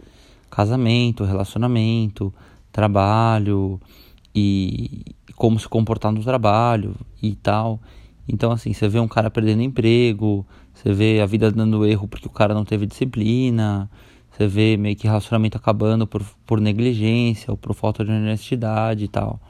Casamento, 0.49 1.25
relacionamento, 1.25 2.33
trabalho 2.71 3.81
e 4.35 5.05
como 5.37 5.59
se 5.59 5.69
comportar 5.69 6.13
no 6.13 6.23
trabalho 6.23 6.95
e 7.23 7.35
tal. 7.35 7.81
Então, 8.29 8.53
assim, 8.53 8.73
você 8.73 8.89
vê 8.89 9.01
um 9.01 9.09
cara 9.09 9.31
perdendo 9.31 9.63
emprego, 9.63 10.47
você 10.73 10.93
vê 10.93 11.21
a 11.21 11.27
vida 11.27 11.51
dando 11.51 11.85
erro 11.85 12.07
porque 12.07 12.27
o 12.27 12.31
cara 12.31 12.55
não 12.55 12.65
teve 12.65 12.87
disciplina, 12.87 13.91
você 14.31 14.47
vê 14.47 14.77
meio 14.77 14.97
que 14.97 15.07
relacionamento 15.07 15.57
acabando 15.57 16.07
por, 16.07 16.25
por 16.47 16.61
negligência 16.61 17.51
ou 17.51 17.57
por 17.57 17.75
falta 17.75 18.05
de 18.05 18.11
honestidade 18.11 19.05
e 19.05 19.09
tal. 19.09 19.41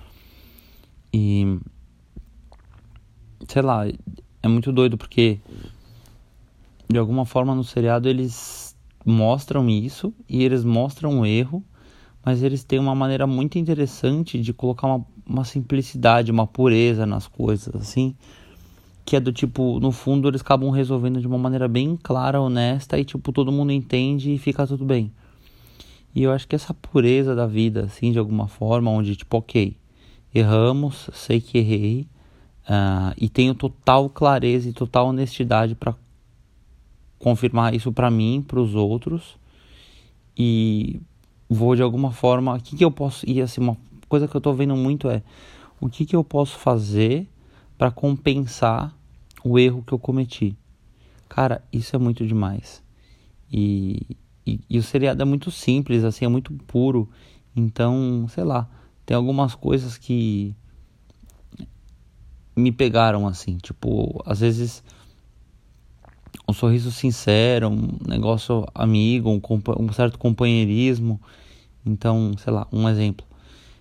E. 1.13 1.59
Sei 3.49 3.63
lá, 3.63 3.87
é 4.43 4.49
muito 4.49 4.73
doido 4.73 4.97
porque. 4.97 5.39
De 6.89 6.99
alguma 6.99 7.25
forma 7.25 7.55
no 7.55 7.63
seriado 7.63 8.09
eles 8.09 8.77
mostram 9.05 9.69
isso 9.71 10.13
e 10.29 10.43
eles 10.43 10.65
mostram 10.65 11.21
o 11.21 11.27
erro, 11.27 11.65
mas 12.25 12.43
eles 12.43 12.65
têm 12.65 12.79
uma 12.79 12.95
maneira 12.95 13.27
muito 13.27 13.59
interessante 13.59 14.41
de 14.41 14.53
colocar 14.53 14.87
uma, 14.87 15.07
uma 15.27 15.45
simplicidade, 15.45 16.31
uma 16.31 16.47
pureza 16.47 17.07
nas 17.07 17.27
coisas, 17.27 17.75
assim 17.75 18.15
que 19.11 19.17
é 19.17 19.21
do 19.21 19.33
tipo, 19.33 19.81
no 19.81 19.91
fundo 19.91 20.29
eles 20.29 20.41
acabam 20.41 20.71
resolvendo 20.71 21.21
de 21.21 21.27
uma 21.27 21.37
maneira 21.37 21.67
bem 21.67 21.99
clara, 22.01 22.41
honesta 22.41 22.97
e 22.97 23.05
tipo 23.05 23.33
todo 23.33 23.51
mundo 23.51 23.73
entende 23.73 24.33
e 24.33 24.39
fica 24.39 24.65
tudo 24.69 24.85
bem. 24.85 25.11
E 26.15 26.23
eu 26.23 26.33
acho 26.33 26.47
que 26.47 26.55
essa 26.55 26.73
pureza 26.73 27.35
da 27.35 27.45
vida, 27.45 27.87
assim, 27.87 28.13
de 28.13 28.21
alguma 28.21 28.47
forma, 28.47 28.89
onde 28.89 29.17
tipo, 29.17 29.37
ok, 29.37 29.77
erramos, 30.33 31.11
sei 31.13 31.41
que 31.41 31.59
errei 31.59 32.07
uh, 32.67 33.13
e 33.17 33.29
tenho 33.29 33.53
total 33.53 34.09
clareza 34.09 34.69
e 34.69 34.73
total 34.73 35.09
honestidade 35.09 35.75
para 35.75 35.93
confirmar 37.19 37.75
isso 37.75 37.93
para 37.93 38.13
mim, 38.13 38.45
para 38.47 38.61
os 38.61 38.77
outros 38.77 39.37
e 40.39 41.01
vou 41.51 41.75
de 41.75 41.83
alguma 41.83 42.13
forma, 42.13 42.55
o 42.55 42.61
que 42.61 42.77
que 42.77 42.85
eu 42.85 42.93
posso 42.93 43.29
e 43.29 43.43
assim 43.43 43.61
uma 43.61 43.77
coisa 44.09 44.29
que 44.29 44.37
eu 44.37 44.41
tô 44.41 44.53
vendo 44.53 44.77
muito 44.77 45.11
é 45.11 45.23
o 45.81 45.89
que 45.89 46.07
que 46.07 46.15
eu 46.15 46.23
posso 46.23 46.57
fazer 46.57 47.29
para 47.77 47.91
compensar 47.91 48.95
o 49.43 49.59
erro 49.59 49.83
que 49.83 49.93
eu 49.93 49.99
cometi. 49.99 50.57
Cara, 51.29 51.65
isso 51.73 51.97
é 51.97 51.99
muito 51.99 52.27
demais. 52.27 52.83
E, 53.51 54.17
e, 54.47 54.61
e, 54.69 54.79
o 54.79 54.83
seriado 54.83 55.23
é 55.23 55.25
muito 55.25 55.51
simples, 55.51 56.05
assim, 56.05 56.25
é 56.25 56.29
muito 56.29 56.53
puro. 56.67 57.09
Então, 57.57 58.27
sei 58.29 58.45
lá, 58.45 58.69
tem 59.07 59.17
algumas 59.17 59.55
coisas 59.55 59.97
que 59.97 60.55
me 62.55 62.71
pegaram 62.71 63.27
assim, 63.27 63.57
tipo, 63.57 64.23
às 64.27 64.41
vezes 64.41 64.85
um 66.47 66.53
sorriso 66.53 66.91
sincero, 66.91 67.69
um 67.69 67.97
negócio 68.07 68.67
amigo, 68.75 69.31
um, 69.31 69.41
um 69.79 69.93
certo 69.93 70.19
companheirismo. 70.19 71.21
Então, 71.85 72.35
sei 72.39 72.53
lá, 72.53 72.67
um 72.73 72.89
exemplo. 72.89 73.27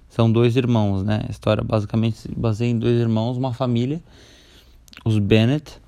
São 0.09 0.31
dois 0.31 0.55
irmãos, 0.55 1.03
né? 1.03 1.25
A 1.27 1.31
história 1.31 1.63
basicamente 1.63 2.17
se 2.17 2.27
baseia 2.35 2.69
em 2.69 2.77
dois 2.79 2.99
irmãos, 2.99 3.37
uma 3.37 3.53
família 3.53 4.01
os 5.05 5.17
Bennett, 5.17 5.79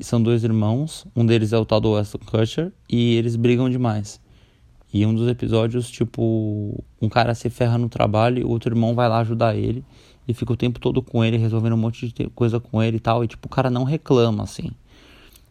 são 0.00 0.22
dois 0.22 0.44
irmãos, 0.44 1.06
um 1.16 1.24
deles 1.24 1.52
é 1.52 1.58
o 1.58 1.64
tal 1.64 1.80
do 1.80 1.92
Weston 1.92 2.18
Kutcher, 2.18 2.72
e 2.88 3.14
eles 3.14 3.36
brigam 3.36 3.70
demais. 3.70 4.20
E 4.92 5.04
um 5.04 5.14
dos 5.14 5.28
episódios, 5.28 5.90
tipo, 5.90 6.84
um 7.00 7.08
cara 7.08 7.34
se 7.34 7.50
ferra 7.50 7.78
no 7.78 7.88
trabalho 7.88 8.38
e 8.38 8.44
o 8.44 8.48
outro 8.48 8.72
irmão 8.72 8.94
vai 8.94 9.08
lá 9.08 9.18
ajudar 9.20 9.56
ele 9.56 9.84
e 10.26 10.32
fica 10.32 10.52
o 10.52 10.56
tempo 10.56 10.78
todo 10.78 11.02
com 11.02 11.24
ele, 11.24 11.36
resolvendo 11.36 11.72
um 11.72 11.78
monte 11.78 12.08
de 12.08 12.28
coisa 12.30 12.60
com 12.60 12.82
ele 12.82 12.98
e 12.98 13.00
tal, 13.00 13.24
e 13.24 13.28
tipo, 13.28 13.46
o 13.46 13.50
cara 13.50 13.70
não 13.70 13.82
reclama, 13.82 14.44
assim. 14.44 14.70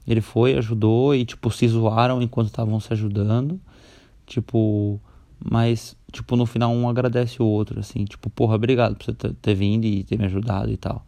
Ele 0.08 0.22
foi, 0.22 0.56
ajudou 0.58 1.16
e, 1.16 1.26
tipo, 1.26 1.50
se 1.52 1.68
zoaram 1.68 2.22
enquanto 2.22 2.48
estavam 2.48 2.80
se 2.80 2.92
ajudando, 2.94 3.60
tipo, 4.26 5.00
mas, 5.44 5.96
tipo, 6.12 6.38
no 6.38 6.46
final 6.46 6.72
um 6.72 6.88
agradece 6.88 7.42
o 7.42 7.46
outro, 7.46 7.80
assim, 7.80 8.06
tipo, 8.06 8.30
porra, 8.30 8.56
obrigado 8.56 8.96
por 8.96 9.06
você 9.06 9.14
ter, 9.14 9.54
vindo 9.54 9.86
e 9.86 10.04
ter 10.04 10.18
me 10.18 10.26
ajudado 10.26 10.72
e 10.72 10.78
tal. 10.78 11.06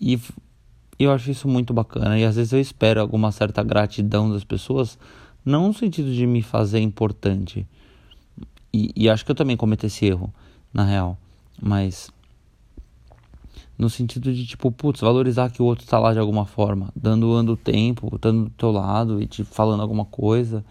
E 0.00 0.18
eu 0.98 1.12
acho 1.12 1.30
isso 1.30 1.46
muito 1.46 1.74
bacana. 1.74 2.18
E 2.18 2.24
às 2.24 2.36
vezes 2.36 2.52
eu 2.52 2.60
espero 2.60 3.00
alguma 3.00 3.30
certa 3.30 3.62
gratidão 3.62 4.30
das 4.30 4.42
pessoas, 4.42 4.98
não 5.44 5.68
no 5.68 5.74
sentido 5.74 6.12
de 6.14 6.26
me 6.26 6.40
fazer 6.40 6.80
importante. 6.80 7.66
E, 8.72 8.90
e 8.96 9.10
acho 9.10 9.24
que 9.24 9.30
eu 9.30 9.36
também 9.36 9.56
cometo 9.56 9.84
esse 9.84 10.06
erro, 10.06 10.32
na 10.72 10.84
real. 10.84 11.18
Mas 11.60 12.10
no 13.76 13.90
sentido 13.90 14.32
de 14.32 14.46
tipo, 14.46 14.72
putz, 14.72 15.02
valorizar 15.02 15.50
que 15.50 15.60
o 15.60 15.66
outro 15.66 15.84
está 15.84 15.98
lá 15.98 16.14
de 16.14 16.18
alguma 16.18 16.46
forma, 16.46 16.88
dando 16.96 17.30
ando 17.34 17.54
tempo, 17.54 18.10
estando 18.14 18.44
do 18.44 18.50
teu 18.50 18.70
lado 18.70 19.20
e 19.20 19.26
te 19.26 19.44
falando 19.44 19.82
alguma 19.82 20.06
coisa 20.06 20.64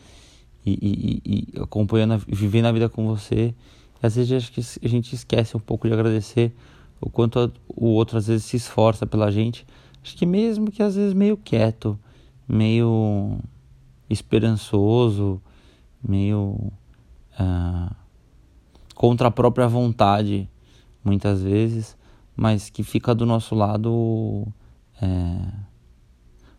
e, 0.82 1.22
e, 1.26 1.48
e 1.56 1.62
acompanhando, 1.62 2.18
vivendo 2.28 2.66
a 2.66 2.72
vida 2.72 2.90
com 2.90 3.08
você. 3.08 3.54
Às 4.02 4.16
vezes 4.16 4.32
acho 4.32 4.52
que 4.52 4.62
a 4.86 4.90
gente 4.90 5.14
esquece 5.14 5.56
um 5.56 5.60
pouco 5.60 5.88
de 5.88 5.94
agradecer 5.94 6.54
o 7.02 7.10
quanto 7.10 7.52
o 7.68 7.88
outro 7.88 8.18
às 8.18 8.28
vezes 8.28 8.46
se 8.46 8.58
esforça 8.58 9.06
pela 9.06 9.32
gente. 9.32 9.66
Acho 10.04 10.16
que 10.16 10.26
mesmo 10.26 10.72
que 10.72 10.82
às 10.82 10.96
vezes 10.96 11.14
meio 11.14 11.38
quieto, 11.38 12.00
meio 12.48 13.38
esperançoso, 14.10 15.42
meio 16.02 16.72
uh, 17.40 17.96
contra 18.96 19.28
a 19.28 19.32
própria 19.32 19.68
vontade, 19.68 20.50
muitas 21.04 21.42
vezes, 21.42 21.98
mas 22.36 22.70
que 22.70 22.84
fica 22.84 23.14
do 23.14 23.26
nosso 23.26 23.56
lado 23.56 24.48
é, 25.02 25.40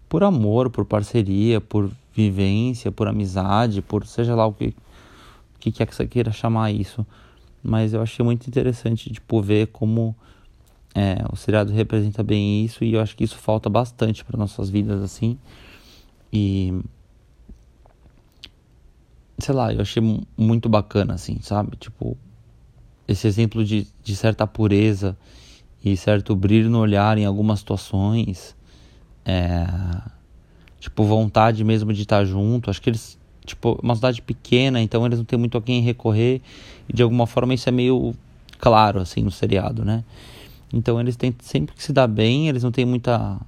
por 0.08 0.24
amor, 0.24 0.70
por 0.70 0.84
parceria, 0.84 1.60
por 1.60 1.90
vivência, 2.28 2.92
por 2.92 3.08
amizade, 3.08 3.82
por 3.82 4.06
seja 4.06 4.34
lá 4.34 4.46
o 4.46 4.52
que, 4.52 4.74
que 5.58 5.72
quer 5.72 5.86
que 5.86 5.94
você 5.94 6.06
queira 6.06 6.32
chamar 6.32 6.70
isso. 6.70 7.06
Mas 7.62 7.92
eu 7.92 8.02
achei 8.02 8.24
muito 8.24 8.46
interessante 8.46 9.12
tipo, 9.12 9.40
ver 9.40 9.68
como 9.68 10.14
é, 10.94 11.24
o 11.32 11.36
seriado 11.36 11.72
representa 11.72 12.22
bem 12.22 12.64
isso 12.64 12.84
e 12.84 12.94
eu 12.94 13.00
acho 13.00 13.16
que 13.16 13.24
isso 13.24 13.36
falta 13.36 13.68
bastante 13.68 14.24
para 14.24 14.38
nossas 14.38 14.70
vidas 14.70 15.02
assim. 15.02 15.38
E 16.32 16.80
sei 19.38 19.54
lá, 19.54 19.72
eu 19.72 19.80
achei 19.80 20.02
muito 20.36 20.68
bacana 20.68 21.14
assim, 21.14 21.38
sabe? 21.40 21.76
Tipo, 21.76 22.16
esse 23.06 23.26
exemplo 23.26 23.64
de, 23.64 23.86
de 24.02 24.16
certa 24.16 24.46
pureza 24.46 25.16
e 25.84 25.96
certo 25.96 26.36
brilho 26.36 26.70
no 26.70 26.78
olhar 26.78 27.16
em 27.18 27.24
algumas 27.24 27.60
situações. 27.60 28.56
É, 29.24 29.66
tipo, 30.80 31.04
vontade 31.04 31.62
mesmo 31.62 31.92
de 31.92 32.02
estar 32.02 32.24
junto. 32.24 32.70
Acho 32.70 32.82
que 32.82 32.90
eles 32.90 33.20
tipo, 33.44 33.78
uma 33.82 33.94
cidade 33.94 34.22
pequena, 34.22 34.80
então 34.80 35.04
eles 35.04 35.18
não 35.18 35.24
têm 35.24 35.38
muito 35.38 35.56
a 35.58 35.62
quem 35.62 35.80
recorrer, 35.80 36.40
e 36.88 36.92
de 36.92 37.02
alguma 37.02 37.26
forma 37.26 37.54
isso 37.54 37.68
é 37.68 37.72
meio 37.72 38.14
claro, 38.58 39.00
assim, 39.00 39.22
no 39.22 39.30
seriado, 39.30 39.84
né? 39.84 40.04
Então 40.72 41.00
eles 41.00 41.16
têm 41.16 41.34
sempre 41.40 41.74
que 41.74 41.82
se 41.82 41.92
dar 41.92 42.06
bem, 42.06 42.48
eles 42.48 42.62
não 42.62 42.70
têm 42.70 42.84
muita 42.84 43.40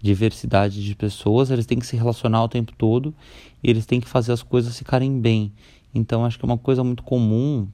diversidade 0.00 0.84
de 0.84 0.94
pessoas, 0.94 1.50
eles 1.50 1.64
têm 1.64 1.78
que 1.78 1.86
se 1.86 1.96
relacionar 1.96 2.42
o 2.44 2.48
tempo 2.48 2.72
todo, 2.76 3.14
e 3.62 3.70
eles 3.70 3.86
têm 3.86 4.00
que 4.00 4.08
fazer 4.08 4.32
as 4.32 4.42
coisas 4.42 4.76
ficarem 4.76 5.20
bem. 5.20 5.52
Então 5.94 6.24
acho 6.24 6.38
que 6.38 6.44
é 6.44 6.46
uma 6.46 6.58
coisa 6.58 6.82
muito 6.82 7.02
comum 7.02 7.68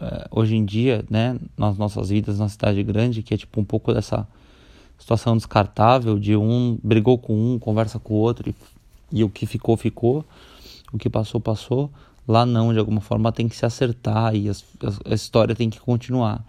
é, 0.00 0.28
hoje 0.30 0.56
em 0.56 0.64
dia, 0.64 1.04
né, 1.10 1.38
nas 1.56 1.76
nossas 1.76 2.08
vidas 2.08 2.38
na 2.38 2.48
cidade 2.48 2.82
grande, 2.82 3.22
que 3.22 3.34
é 3.34 3.36
tipo 3.36 3.60
um 3.60 3.64
pouco 3.64 3.92
dessa 3.92 4.26
situação 4.98 5.36
descartável 5.36 6.18
de 6.18 6.36
um 6.36 6.78
brigou 6.82 7.16
com 7.18 7.54
um, 7.54 7.58
conversa 7.58 7.98
com 7.98 8.14
o 8.14 8.16
outro 8.18 8.50
e, 8.50 8.54
e 9.12 9.24
o 9.24 9.30
que 9.30 9.46
ficou 9.46 9.76
ficou 9.76 10.24
o 10.92 10.98
que 10.98 11.08
passou, 11.08 11.40
passou. 11.40 11.90
Lá 12.26 12.44
não, 12.44 12.72
de 12.72 12.78
alguma 12.78 13.00
forma 13.00 13.32
tem 13.32 13.48
que 13.48 13.56
se 13.56 13.64
acertar 13.64 14.34
e 14.34 14.48
as, 14.48 14.64
a, 14.82 15.12
a 15.12 15.14
história 15.14 15.54
tem 15.54 15.70
que 15.70 15.80
continuar. 15.80 16.44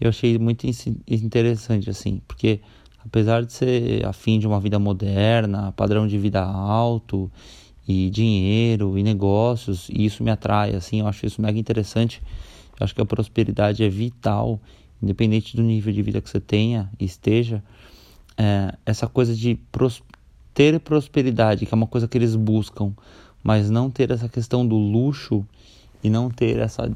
Eu 0.00 0.08
achei 0.08 0.38
muito 0.38 0.66
interessante, 1.06 1.90
assim, 1.90 2.20
porque 2.26 2.60
apesar 3.04 3.44
de 3.44 3.52
ser 3.52 4.06
afim 4.06 4.38
de 4.38 4.46
uma 4.46 4.58
vida 4.58 4.78
moderna, 4.78 5.72
padrão 5.72 6.06
de 6.06 6.18
vida 6.18 6.42
alto 6.42 7.30
e 7.86 8.08
dinheiro 8.10 8.98
e 8.98 9.02
negócios, 9.02 9.88
e 9.90 10.04
isso 10.04 10.24
me 10.24 10.30
atrai, 10.30 10.74
assim, 10.74 11.00
eu 11.00 11.06
acho 11.06 11.26
isso 11.26 11.42
mega 11.42 11.58
interessante. 11.58 12.22
Eu 12.80 12.84
acho 12.84 12.94
que 12.94 13.00
a 13.00 13.04
prosperidade 13.04 13.84
é 13.84 13.88
vital, 13.88 14.58
independente 15.02 15.56
do 15.56 15.62
nível 15.62 15.92
de 15.92 16.02
vida 16.02 16.20
que 16.20 16.30
você 16.30 16.40
tenha 16.40 16.90
e 16.98 17.04
esteja. 17.04 17.62
É, 18.36 18.74
essa 18.86 19.06
coisa 19.06 19.34
de 19.34 19.56
pros 19.70 20.02
ter 20.54 20.78
prosperidade, 20.80 21.64
que 21.64 21.74
é 21.74 21.76
uma 21.76 21.86
coisa 21.86 22.06
que 22.06 22.16
eles 22.16 22.36
buscam, 22.36 22.92
mas 23.42 23.70
não 23.70 23.90
ter 23.90 24.10
essa 24.10 24.28
questão 24.28 24.66
do 24.66 24.76
luxo 24.76 25.46
e 26.04 26.10
não 26.10 26.30
ter 26.30 26.58
essa, 26.58 26.90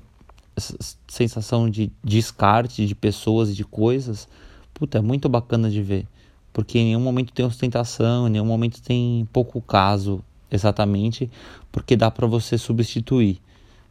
essa 0.54 0.76
sensação 1.08 1.68
de 1.68 1.90
descarte 2.04 2.86
de 2.86 2.94
pessoas 2.94 3.50
e 3.50 3.54
de 3.54 3.64
coisas, 3.64 4.28
puta, 4.74 4.98
é 4.98 5.00
muito 5.00 5.28
bacana 5.28 5.70
de 5.70 5.82
ver. 5.82 6.06
Porque 6.52 6.78
em 6.78 6.84
nenhum 6.86 7.00
momento 7.00 7.32
tem 7.32 7.44
ostentação, 7.44 8.26
em 8.26 8.30
nenhum 8.30 8.46
momento 8.46 8.80
tem 8.80 9.26
pouco 9.32 9.60
caso, 9.60 10.22
exatamente, 10.50 11.30
porque 11.72 11.96
dá 11.96 12.10
para 12.10 12.26
você 12.26 12.56
substituir. 12.56 13.40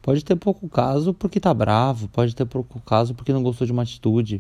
Pode 0.06 0.24
ter 0.24 0.36
pouco 0.36 0.70
caso 0.70 1.16
porque 1.16 1.40
tá 1.40 1.52
bravo, 1.52 2.08
pode 2.10 2.36
ter 2.36 2.46
pouco 2.46 2.80
caso 2.82 3.16
porque 3.16 3.34
não 3.34 3.42
gostou 3.42 3.66
de 3.66 3.74
uma 3.74 3.82
atitude, 3.82 4.40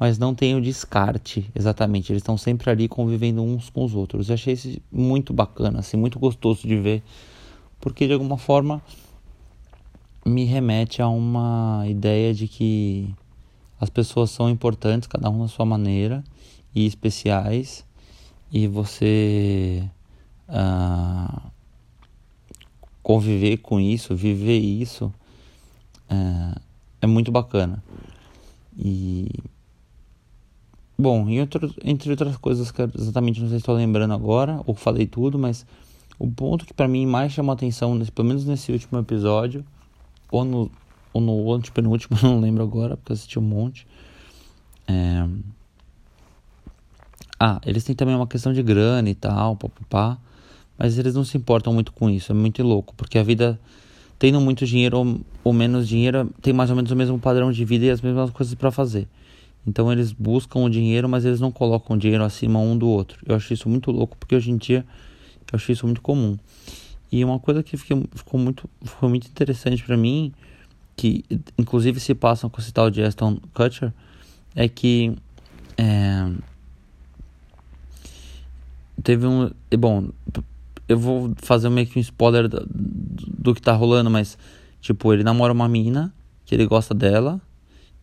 mas 0.00 0.18
não 0.18 0.34
tem 0.34 0.56
o 0.56 0.60
descarte 0.60 1.48
exatamente. 1.54 2.10
Eles 2.10 2.22
estão 2.22 2.36
sempre 2.36 2.68
ali 2.72 2.88
convivendo 2.88 3.40
uns 3.40 3.70
com 3.70 3.84
os 3.84 3.94
outros. 3.94 4.28
Eu 4.28 4.34
achei 4.34 4.54
isso 4.54 4.80
muito 4.90 5.32
bacana, 5.32 5.78
assim, 5.78 5.96
muito 5.96 6.18
gostoso 6.18 6.66
de 6.66 6.76
ver, 6.76 7.04
porque 7.80 8.08
de 8.08 8.14
alguma 8.14 8.36
forma 8.36 8.82
me 10.24 10.44
remete 10.44 11.00
a 11.00 11.06
uma 11.06 11.84
ideia 11.86 12.34
de 12.34 12.48
que 12.48 13.14
as 13.80 13.88
pessoas 13.88 14.32
são 14.32 14.50
importantes, 14.50 15.06
cada 15.06 15.30
um 15.30 15.38
na 15.38 15.46
sua 15.46 15.64
maneira, 15.64 16.24
e 16.74 16.84
especiais, 16.84 17.86
e 18.50 18.66
você 18.66 19.88
uh, 20.48 21.55
conviver 23.06 23.58
com 23.58 23.78
isso, 23.78 24.16
viver 24.16 24.58
isso, 24.58 25.14
uh, 26.10 26.60
é 27.00 27.06
muito 27.06 27.30
bacana. 27.30 27.80
E 28.76 29.28
Bom, 30.98 31.28
e 31.28 31.38
outro, 31.38 31.72
entre 31.84 32.10
outras 32.10 32.36
coisas 32.36 32.72
que 32.72 32.82
exatamente 32.82 33.40
não 33.40 33.48
sei 33.48 33.58
se 33.58 33.62
estou 33.62 33.76
lembrando 33.76 34.12
agora, 34.12 34.60
ou 34.66 34.74
falei 34.74 35.06
tudo, 35.06 35.38
mas 35.38 35.64
o 36.18 36.28
ponto 36.28 36.66
que 36.66 36.74
para 36.74 36.88
mim 36.88 37.06
mais 37.06 37.30
chamou 37.30 37.52
atenção, 37.52 37.94
nesse, 37.94 38.10
pelo 38.10 38.26
menos 38.26 38.44
nesse 38.44 38.72
último 38.72 38.98
episódio, 38.98 39.64
ou 40.28 40.44
no, 40.44 40.68
ou 41.12 41.20
no 41.20 41.52
antepenúltimo, 41.52 42.18
não 42.24 42.40
lembro 42.40 42.64
agora, 42.64 42.96
porque 42.96 43.12
eu 43.12 43.14
assisti 43.14 43.38
um 43.38 43.42
monte. 43.42 43.86
É... 44.88 45.28
Ah, 47.38 47.60
eles 47.64 47.84
têm 47.84 47.94
também 47.94 48.16
uma 48.16 48.26
questão 48.26 48.52
de 48.52 48.64
grana 48.64 49.08
e 49.08 49.14
tal, 49.14 49.54
papapá, 49.54 50.18
mas 50.78 50.98
eles 50.98 51.14
não 51.14 51.24
se 51.24 51.36
importam 51.36 51.72
muito 51.72 51.92
com 51.92 52.08
isso, 52.10 52.32
é 52.32 52.34
muito 52.34 52.62
louco, 52.62 52.94
porque 52.96 53.18
a 53.18 53.22
vida, 53.22 53.58
tendo 54.18 54.40
muito 54.40 54.66
dinheiro 54.66 55.22
ou, 55.42 55.52
menos 55.52 55.88
dinheiro, 55.88 56.30
tem 56.42 56.52
mais 56.52 56.70
ou 56.70 56.76
menos 56.76 56.90
o 56.90 56.96
mesmo 56.96 57.18
padrão 57.18 57.50
de 57.50 57.64
vida 57.64 57.86
e 57.86 57.90
as 57.90 58.00
mesmas 58.00 58.30
coisas 58.30 58.54
para 58.54 58.70
fazer. 58.70 59.08
Então 59.66 59.90
eles 59.92 60.12
buscam 60.12 60.60
o 60.60 60.70
dinheiro, 60.70 61.08
mas 61.08 61.24
eles 61.24 61.40
não 61.40 61.50
colocam 61.50 61.96
o 61.96 61.98
dinheiro 61.98 62.22
acima 62.22 62.60
um 62.60 62.76
do 62.76 62.88
outro. 62.88 63.18
Eu 63.26 63.34
acho 63.34 63.52
isso 63.52 63.68
muito 63.68 63.90
louco, 63.90 64.16
porque 64.16 64.36
hoje 64.36 64.50
em 64.50 64.56
dia 64.56 64.86
eu 65.52 65.56
acho 65.56 65.72
isso 65.72 65.86
muito 65.86 66.00
comum. 66.00 66.36
E 67.10 67.24
uma 67.24 67.38
coisa 67.38 67.62
que 67.62 67.76
fiquei, 67.76 68.00
ficou 68.14 68.38
muito, 68.38 68.68
foi 68.84 69.08
muito 69.08 69.26
interessante 69.26 69.82
para 69.82 69.96
mim, 69.96 70.32
que 70.96 71.24
inclusive 71.58 71.98
se 72.00 72.14
passam 72.14 72.48
com 72.48 72.60
esse 72.60 72.72
tal 72.72 72.90
de 72.90 73.02
Aston 73.02 73.38
Kutcher, 73.52 73.92
é 74.54 74.68
que 74.68 75.16
é, 75.76 76.30
teve 79.02 79.26
um. 79.26 79.50
Bom, 79.78 80.08
eu 80.88 80.98
vou 80.98 81.32
fazer 81.36 81.68
meio 81.68 81.86
que 81.86 81.98
um 81.98 82.02
spoiler 82.02 82.48
do, 82.48 82.66
do 82.68 83.54
que 83.54 83.60
tá 83.60 83.72
rolando, 83.72 84.10
mas 84.10 84.38
tipo, 84.80 85.12
ele 85.12 85.24
namora 85.24 85.52
uma 85.52 85.68
mina 85.68 86.14
que 86.44 86.54
ele 86.54 86.66
gosta 86.66 86.94
dela 86.94 87.40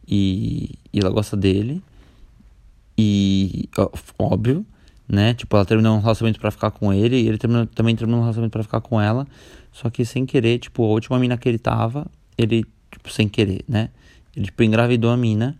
e, 0.07 0.75
e 0.91 0.99
ela 0.99 1.09
gosta 1.09 1.35
dele. 1.37 1.81
E 2.97 3.69
óbvio, 4.19 4.65
né? 5.07 5.33
Tipo, 5.33 5.55
ela 5.55 5.65
terminou 5.65 5.95
um 5.95 5.99
relacionamento 5.99 6.39
para 6.39 6.51
ficar 6.51 6.71
com 6.71 6.93
ele 6.93 7.19
e 7.21 7.27
ele 7.27 7.37
terminou, 7.37 7.65
também 7.65 7.95
terminou 7.95 8.19
um 8.19 8.23
relacionamento 8.23 8.51
para 8.51 8.63
ficar 8.63 8.81
com 8.81 9.01
ela. 9.01 9.25
Só 9.71 9.89
que 9.89 10.05
sem 10.05 10.25
querer, 10.25 10.59
tipo, 10.59 10.83
a 10.83 10.87
última 10.87 11.17
mina 11.17 11.37
que 11.37 11.49
ele 11.49 11.57
tava, 11.57 12.05
ele, 12.37 12.65
tipo, 12.91 13.11
sem 13.11 13.27
querer, 13.27 13.63
né? 13.67 13.89
Ele, 14.35 14.45
tipo, 14.45 14.61
engravidou 14.61 15.09
a 15.09 15.17
mina. 15.17 15.57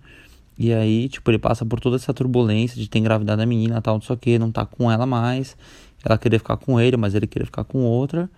E 0.58 0.72
aí, 0.72 1.10
tipo, 1.10 1.32
ele 1.32 1.40
passa 1.40 1.66
por 1.66 1.80
toda 1.80 1.96
essa 1.96 2.14
turbulência 2.14 2.80
de 2.80 2.88
ter 2.88 3.00
engravidado 3.00 3.42
a 3.42 3.46
menina 3.46 3.82
tal, 3.82 3.96
não 3.96 4.02
sei 4.02 4.14
o 4.14 4.18
que, 4.18 4.38
não 4.38 4.52
tá 4.52 4.66
com 4.66 4.92
ela 4.92 5.06
mais. 5.06 5.58
Ela 6.04 6.18
queria 6.18 6.40
ficar 6.40 6.58
com 6.58 6.80
ele, 6.80 6.98
mas 6.98 7.16
ele 7.16 7.28
queria 7.28 7.46
ficar 7.46 7.64
com 7.64 7.84
outra. 7.84 8.30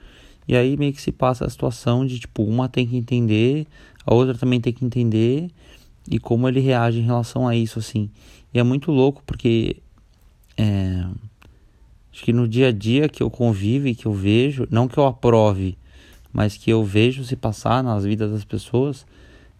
E 0.47 0.55
aí 0.55 0.77
meio 0.77 0.93
que 0.93 1.01
se 1.01 1.11
passa 1.11 1.45
a 1.45 1.49
situação 1.49 2.05
de, 2.05 2.19
tipo, 2.19 2.43
uma 2.43 2.69
tem 2.69 2.85
que 2.85 2.95
entender, 2.95 3.65
a 4.05 4.13
outra 4.13 4.37
também 4.37 4.61
tem 4.61 4.71
que 4.71 4.85
entender 4.85 5.49
e 6.09 6.19
como 6.19 6.47
ele 6.47 6.59
reage 6.59 6.99
em 6.99 7.05
relação 7.05 7.47
a 7.47 7.55
isso, 7.55 7.79
assim. 7.79 8.09
E 8.53 8.59
é 8.59 8.63
muito 8.63 8.91
louco 8.91 9.23
porque 9.25 9.77
é, 10.55 11.03
acho 12.11 12.23
que 12.23 12.31
no 12.31 12.47
dia 12.47 12.67
a 12.67 12.71
dia 12.71 13.09
que 13.09 13.23
eu 13.23 13.29
convivo 13.29 13.87
e 13.87 13.95
que 13.95 14.05
eu 14.05 14.13
vejo, 14.13 14.67
não 14.69 14.87
que 14.87 14.97
eu 14.97 15.05
aprove, 15.05 15.77
mas 16.31 16.55
que 16.55 16.69
eu 16.69 16.83
vejo 16.83 17.23
se 17.23 17.35
passar 17.35 17.83
nas 17.83 18.03
vidas 18.03 18.31
das 18.31 18.45
pessoas, 18.45 19.05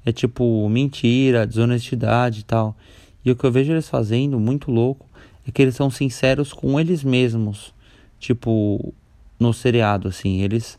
é 0.06 0.12
tipo 0.12 0.68
mentira, 0.70 1.48
desonestidade 1.48 2.42
e 2.42 2.44
tal. 2.44 2.78
E 3.24 3.32
o 3.32 3.36
que 3.36 3.44
eu 3.44 3.52
vejo 3.52 3.72
eles 3.72 3.90
fazendo, 3.90 4.40
muito 4.40 4.70
louco, 4.72 5.08
é 5.48 5.52
que 5.52 5.62
eles 5.62 5.76
são 5.76 5.90
sinceros 5.90 6.54
com 6.54 6.80
eles 6.80 7.04
mesmos. 7.04 7.74
Tipo, 8.20 8.94
no 9.40 9.54
seriado, 9.54 10.08
assim, 10.08 10.42
eles 10.42 10.78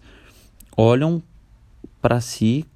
olham 0.76 1.22
para 2.00 2.20
si 2.20 2.66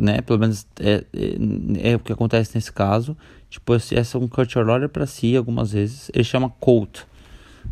né? 0.00 0.22
Pelo 0.22 0.38
menos 0.38 0.66
é, 0.80 1.04
é, 1.12 1.90
é, 1.92 1.96
o 1.96 1.98
que 1.98 2.12
acontece 2.12 2.52
nesse 2.54 2.72
caso. 2.72 3.16
Tipo, 3.50 3.74
essa 3.74 4.18
um 4.18 4.26
Kurt 4.26 4.56
olha 4.56 4.88
para 4.88 5.06
si 5.06 5.36
algumas 5.36 5.72
vezes. 5.72 6.10
Ele 6.14 6.24
chama 6.24 6.48
Colt 6.58 7.02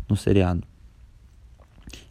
no 0.07 0.15
seriado. 0.15 0.63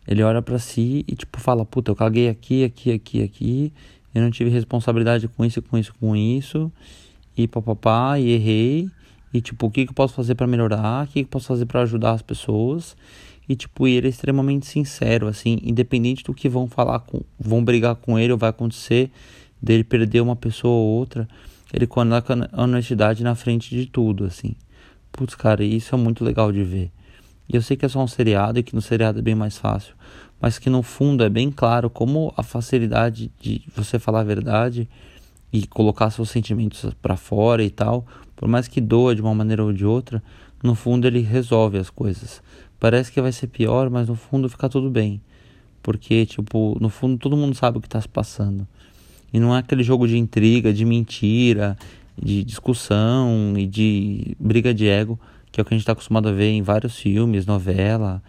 Ele 0.07 0.23
olha 0.23 0.43
para 0.43 0.59
si 0.59 1.05
e 1.07 1.15
tipo 1.15 1.39
fala, 1.39 1.65
puta, 1.65 1.91
eu 1.91 1.97
caguei 1.97 2.29
aqui, 2.29 2.65
aqui, 2.65 2.93
aqui, 2.93 3.23
aqui. 3.23 3.73
Eu 4.13 4.23
não 4.23 4.31
tive 4.31 4.51
responsabilidade 4.51 5.29
com 5.29 5.45
isso, 5.45 5.63
com 5.63 5.79
isso, 5.79 5.95
com 6.01 6.17
isso. 6.17 6.73
E 7.37 7.47
papapá, 7.47 8.19
e 8.19 8.31
errei. 8.31 8.91
E 9.33 9.41
tipo, 9.41 9.67
o 9.67 9.71
que, 9.71 9.85
que 9.85 9.91
eu 9.91 9.95
posso 9.95 10.15
fazer 10.15 10.35
para 10.35 10.47
melhorar? 10.47 11.05
O 11.05 11.07
que, 11.07 11.13
que 11.13 11.21
eu 11.21 11.27
posso 11.27 11.47
fazer 11.47 11.67
para 11.67 11.83
ajudar 11.83 12.13
as 12.13 12.23
pessoas? 12.23 12.97
E 13.49 13.57
tipo, 13.57 13.89
ele 13.89 14.07
é 14.07 14.11
extremamente 14.11 14.67
sincero, 14.67 15.27
assim, 15.27 15.59
independente 15.63 16.23
do 16.23 16.35
que 16.35 16.49
vão 16.49 16.69
falar 16.69 17.01
com, 17.01 17.23
vão 17.39 17.65
brigar 17.65 17.95
com 17.97 18.19
ele 18.19 18.33
ou 18.33 18.39
vai 18.39 18.51
acontecer, 18.51 19.11
dele 19.61 19.83
perder 19.83 20.21
uma 20.21 20.37
pessoa 20.37 20.75
ou 20.75 20.87
outra, 20.87 21.27
ele 21.73 21.87
coloca 21.87 22.49
a 22.53 22.63
honestidade 22.63 23.25
na 23.25 23.35
frente 23.35 23.71
de 23.71 23.87
tudo, 23.87 24.25
assim. 24.25 24.55
Putz, 25.11 25.35
cara, 25.35 25.65
isso 25.65 25.95
é 25.95 25.99
muito 25.99 26.25
legal 26.25 26.53
de 26.53 26.63
ver. 26.63 26.91
E 27.49 27.57
eu 27.57 27.63
sei 27.63 27.77
que 27.77 27.87
é 27.87 27.89
só 27.89 28.03
um 28.03 28.07
seriado 28.07 28.59
e 28.59 28.63
que 28.63 28.75
no 28.75 28.83
seriado 28.83 29.19
é 29.19 29.23
bem 29.23 29.35
mais 29.35 29.57
fácil, 29.57 29.95
mas 30.41 30.59
que 30.59 30.69
no 30.69 30.83
fundo 30.83 31.25
é 31.25 31.31
bem 31.31 31.51
claro 31.51 31.89
como 31.89 32.33
a 32.37 32.43
facilidade 32.43 33.33
de 33.41 33.63
você 33.75 33.99
falar 33.99 34.21
a 34.21 34.25
verdade 34.25 34.89
e 35.51 35.67
colocar 35.67 36.11
seus 36.11 36.29
sentimentos 36.29 36.85
para 37.01 37.17
fora 37.17 37.65
e 37.65 37.71
tal, 37.71 38.07
por 38.37 38.47
mais 38.47 38.69
que 38.69 38.81
doa 38.81 39.15
de 39.15 39.23
uma 39.23 39.35
maneira 39.35 39.65
ou 39.65 39.73
de 39.73 39.87
outra, 39.87 40.23
no 40.63 40.75
fundo 40.75 41.07
ele 41.07 41.21
resolve 41.21 41.79
as 41.79 41.89
coisas. 41.89 42.43
Parece 42.81 43.11
que 43.11 43.21
vai 43.21 43.33
ser 43.33 43.49
pior, 43.49 43.91
mas 43.91 44.09
no 44.09 44.15
fundo 44.15 44.49
fica 44.49 44.69
tudo 44.69 44.91
bem. 44.91 45.21
Porque, 45.83 46.27
tipo, 46.27 46.77
no 46.81 46.89
fundo 46.89 47.19
todo 47.19 47.37
mundo 47.37 47.55
sabe 47.55 47.79
o 47.79 47.81
que 47.81 47.87
está 47.87 48.01
se 48.01 48.09
passando. 48.09 48.67
E 49.33 49.41
não 49.41 49.55
é 49.55 49.59
aquele 49.59 49.83
jogo 49.83 50.07
de 50.07 50.17
intriga, 50.17 50.73
de 50.73 50.85
mentira, 50.85 51.77
de 52.21 52.43
discussão 52.45 53.55
e 53.57 53.67
de 53.67 54.37
briga 54.39 54.73
de 54.73 54.89
ego, 54.89 55.19
que 55.51 55.61
é 55.61 55.63
o 55.63 55.65
que 55.65 55.75
a 55.75 55.77
gente 55.77 55.83
está 55.83 55.93
acostumado 55.93 56.29
a 56.29 56.33
ver 56.33 56.51
em 56.51 56.63
vários 56.63 56.97
filmes, 56.97 57.47
novela 57.47 58.23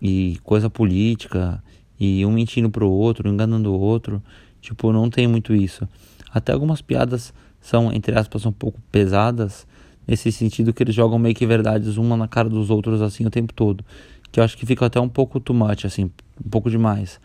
e 0.00 0.38
coisa 0.42 0.70
política, 0.70 1.62
e 1.98 2.24
um 2.24 2.32
mentindo 2.32 2.70
pro 2.70 2.88
outro, 2.88 3.28
enganando 3.28 3.72
o 3.72 3.78
outro. 3.78 4.22
Tipo, 4.60 4.92
não 4.92 5.10
tem 5.10 5.26
muito 5.26 5.54
isso. 5.54 5.88
Até 6.32 6.52
algumas 6.52 6.80
piadas 6.80 7.32
são, 7.60 7.92
entre 7.92 8.18
aspas, 8.18 8.46
um 8.46 8.52
pouco 8.52 8.80
pesadas, 8.92 9.66
nesse 10.08 10.32
sentido 10.32 10.72
que 10.72 10.82
eles 10.82 10.94
jogam 10.94 11.18
meio 11.18 11.34
que 11.34 11.46
verdades 11.46 11.98
uma 11.98 12.16
na 12.16 12.26
cara 12.26 12.48
dos 12.48 12.70
outros 12.70 13.02
assim 13.02 13.26
o 13.26 13.30
tempo 13.30 13.52
todo. 13.52 13.84
Que 14.32 14.40
eu 14.40 14.44
acho 14.44 14.56
que 14.56 14.64
fica 14.64 14.86
até 14.86 14.98
um 14.98 15.08
pouco 15.08 15.38
too 15.38 15.54
much, 15.54 15.84
assim, 15.84 16.10
um 16.44 16.48
pouco 16.50 16.70
demais. 16.70 17.20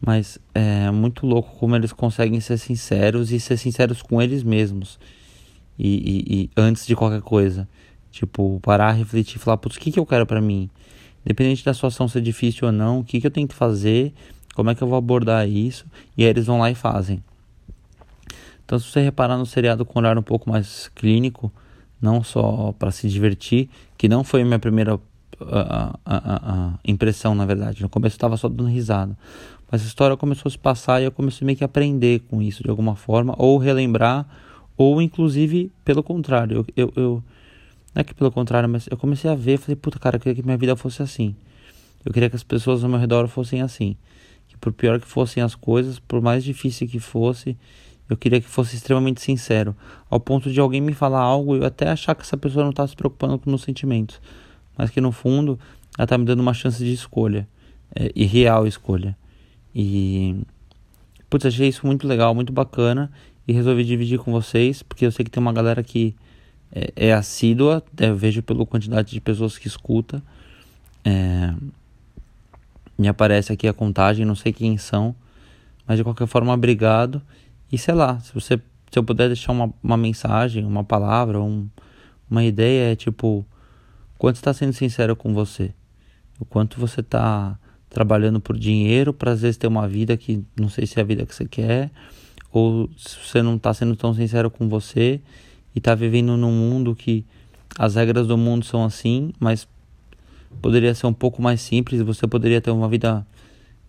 Mas 0.00 0.38
é 0.54 0.90
muito 0.90 1.26
louco 1.26 1.56
como 1.58 1.74
eles 1.74 1.92
conseguem 1.92 2.40
ser 2.40 2.58
sinceros 2.58 3.32
e 3.32 3.40
ser 3.40 3.56
sinceros 3.56 4.00
com 4.00 4.22
eles 4.22 4.44
mesmos. 4.44 4.98
E, 5.76 5.88
e, 5.88 6.34
e 6.34 6.50
antes 6.56 6.86
de 6.86 6.94
qualquer 6.94 7.20
coisa. 7.20 7.68
Tipo, 8.12 8.60
parar, 8.60 8.92
refletir 8.92 9.40
falar, 9.40 9.56
putz, 9.56 9.76
o 9.76 9.80
que, 9.80 9.90
que 9.90 9.98
eu 9.98 10.06
quero 10.06 10.24
para 10.24 10.40
mim? 10.40 10.70
Independente 11.26 11.64
da 11.64 11.74
situação 11.74 12.06
ser 12.06 12.20
difícil 12.20 12.68
ou 12.68 12.72
não, 12.72 13.00
o 13.00 13.04
que, 13.04 13.20
que 13.20 13.26
eu 13.26 13.30
tenho 13.30 13.48
que 13.48 13.54
fazer, 13.54 14.12
como 14.54 14.70
é 14.70 14.74
que 14.74 14.82
eu 14.82 14.86
vou 14.86 14.96
abordar 14.96 15.48
isso, 15.48 15.84
e 16.16 16.22
aí 16.22 16.30
eles 16.30 16.46
vão 16.46 16.60
lá 16.60 16.70
e 16.70 16.76
fazem. 16.76 17.20
Então, 18.64 18.78
se 18.78 18.86
você 18.86 19.00
reparar 19.00 19.36
no 19.36 19.44
seriado 19.44 19.84
com 19.84 19.98
um 19.98 20.02
olhar 20.02 20.16
um 20.16 20.22
pouco 20.22 20.48
mais 20.48 20.88
clínico, 20.94 21.52
não 22.04 22.22
só 22.22 22.74
para 22.78 22.90
se 22.90 23.08
divertir, 23.08 23.70
que 23.96 24.08
não 24.08 24.22
foi 24.22 24.42
a 24.42 24.44
minha 24.44 24.58
primeira 24.58 25.00
a, 25.40 25.98
a, 26.04 26.16
a, 26.52 26.78
impressão, 26.84 27.34
na 27.34 27.46
verdade. 27.46 27.82
No 27.82 27.88
começo 27.88 28.14
eu 28.14 28.18
estava 28.18 28.36
só 28.36 28.48
dando 28.48 28.68
risada. 28.68 29.16
Mas 29.72 29.82
a 29.82 29.86
história 29.86 30.16
começou 30.16 30.48
a 30.48 30.52
se 30.52 30.58
passar 30.58 31.00
e 31.00 31.06
eu 31.06 31.10
comecei 31.10 31.44
meio 31.44 31.56
que 31.56 31.64
a 31.64 31.66
aprender 31.66 32.20
com 32.28 32.42
isso 32.42 32.62
de 32.62 32.68
alguma 32.68 32.94
forma, 32.94 33.34
ou 33.38 33.56
relembrar, 33.56 34.26
ou 34.76 35.00
inclusive 35.00 35.72
pelo 35.84 36.02
contrário. 36.02 36.58
Eu, 36.58 36.66
eu, 36.76 36.92
eu, 36.94 37.24
não 37.94 38.00
é 38.00 38.04
que 38.04 38.14
pelo 38.14 38.30
contrário, 38.30 38.68
mas 38.68 38.86
eu 38.90 38.96
comecei 38.96 39.30
a 39.30 39.34
ver, 39.34 39.58
falei, 39.58 39.74
puta 39.74 39.98
cara, 39.98 40.16
eu 40.16 40.20
queria 40.20 40.34
que 40.34 40.42
minha 40.42 40.58
vida 40.58 40.76
fosse 40.76 41.02
assim. 41.02 41.34
Eu 42.04 42.12
queria 42.12 42.28
que 42.28 42.36
as 42.36 42.44
pessoas 42.44 42.84
ao 42.84 42.90
meu 42.90 42.98
redor 42.98 43.26
fossem 43.28 43.62
assim. 43.62 43.96
Que 44.46 44.58
por 44.58 44.72
pior 44.72 45.00
que 45.00 45.06
fossem 45.06 45.42
as 45.42 45.54
coisas, 45.54 45.98
por 45.98 46.20
mais 46.20 46.44
difícil 46.44 46.86
que 46.86 47.00
fosse, 47.00 47.56
eu 48.08 48.16
queria 48.16 48.40
que 48.40 48.48
fosse 48.48 48.76
extremamente 48.76 49.20
sincero. 49.20 49.74
Ao 50.10 50.20
ponto 50.20 50.50
de 50.50 50.60
alguém 50.60 50.80
me 50.80 50.92
falar 50.92 51.20
algo 51.20 51.56
e 51.56 51.60
eu 51.60 51.66
até 51.66 51.88
achar 51.88 52.14
que 52.14 52.22
essa 52.22 52.36
pessoa 52.36 52.62
não 52.62 52.70
está 52.70 52.86
se 52.86 52.94
preocupando 52.94 53.38
com 53.38 53.50
meus 53.50 53.62
sentimentos. 53.62 54.20
Mas 54.76 54.90
que 54.90 55.00
no 55.00 55.12
fundo 55.12 55.58
ela 55.96 56.04
está 56.04 56.18
me 56.18 56.24
dando 56.24 56.40
uma 56.40 56.54
chance 56.54 56.82
de 56.82 56.92
escolha. 56.92 57.48
É, 57.94 58.10
e 58.14 58.24
real 58.24 58.66
escolha. 58.66 59.16
E 59.74 60.36
putz, 61.30 61.46
achei 61.46 61.68
isso 61.68 61.86
muito 61.86 62.06
legal, 62.06 62.34
muito 62.34 62.52
bacana 62.52 63.10
e 63.46 63.52
resolvi 63.52 63.84
dividir 63.84 64.18
com 64.18 64.32
vocês, 64.32 64.82
porque 64.82 65.06
eu 65.06 65.12
sei 65.12 65.24
que 65.24 65.30
tem 65.30 65.40
uma 65.40 65.52
galera 65.52 65.82
que 65.82 66.14
é, 66.72 66.92
é 66.96 67.12
assídua, 67.12 67.82
é, 67.98 68.08
eu 68.08 68.16
vejo 68.16 68.42
pela 68.42 68.64
quantidade 68.66 69.12
de 69.12 69.20
pessoas 69.20 69.58
que 69.58 69.68
escuta. 69.68 70.22
É, 71.04 71.54
me 72.96 73.08
aparece 73.08 73.52
aqui 73.52 73.68
a 73.68 73.72
contagem, 73.72 74.24
não 74.24 74.34
sei 74.34 74.52
quem 74.52 74.78
são, 74.78 75.14
mas 75.86 75.98
de 75.98 76.04
qualquer 76.04 76.26
forma, 76.26 76.52
obrigado. 76.52 77.20
E 77.74 77.78
sei 77.78 77.92
lá, 77.92 78.20
se 78.20 78.32
você 78.32 78.56
se 78.88 78.96
eu 78.96 79.02
puder 79.02 79.26
deixar 79.26 79.50
uma, 79.50 79.74
uma 79.82 79.96
mensagem, 79.96 80.64
uma 80.64 80.84
palavra, 80.84 81.40
um, 81.40 81.68
uma 82.30 82.44
ideia, 82.44 82.92
é 82.92 82.94
tipo, 82.94 83.44
quanto 84.16 84.36
está 84.36 84.54
sendo 84.54 84.72
sincero 84.72 85.16
com 85.16 85.34
você? 85.34 85.74
O 86.38 86.44
quanto 86.44 86.78
você 86.78 87.00
está 87.00 87.58
trabalhando 87.90 88.38
por 88.38 88.56
dinheiro 88.56 89.12
para 89.12 89.32
às 89.32 89.40
vezes 89.40 89.56
ter 89.56 89.66
uma 89.66 89.88
vida 89.88 90.16
que 90.16 90.44
não 90.56 90.68
sei 90.68 90.86
se 90.86 91.00
é 91.00 91.02
a 91.02 91.04
vida 91.04 91.26
que 91.26 91.34
você 91.34 91.46
quer, 91.46 91.90
ou 92.52 92.88
se 92.96 93.16
você 93.26 93.42
não 93.42 93.56
está 93.56 93.74
sendo 93.74 93.96
tão 93.96 94.14
sincero 94.14 94.52
com 94.52 94.68
você 94.68 95.20
e 95.74 95.78
está 95.78 95.96
vivendo 95.96 96.36
num 96.36 96.52
mundo 96.52 96.94
que 96.94 97.26
as 97.76 97.96
regras 97.96 98.28
do 98.28 98.38
mundo 98.38 98.64
são 98.64 98.84
assim, 98.84 99.32
mas 99.40 99.66
poderia 100.62 100.94
ser 100.94 101.08
um 101.08 101.12
pouco 101.12 101.42
mais 101.42 101.60
simples, 101.60 102.00
você 102.02 102.28
poderia 102.28 102.60
ter 102.60 102.70
uma 102.70 102.88
vida, 102.88 103.26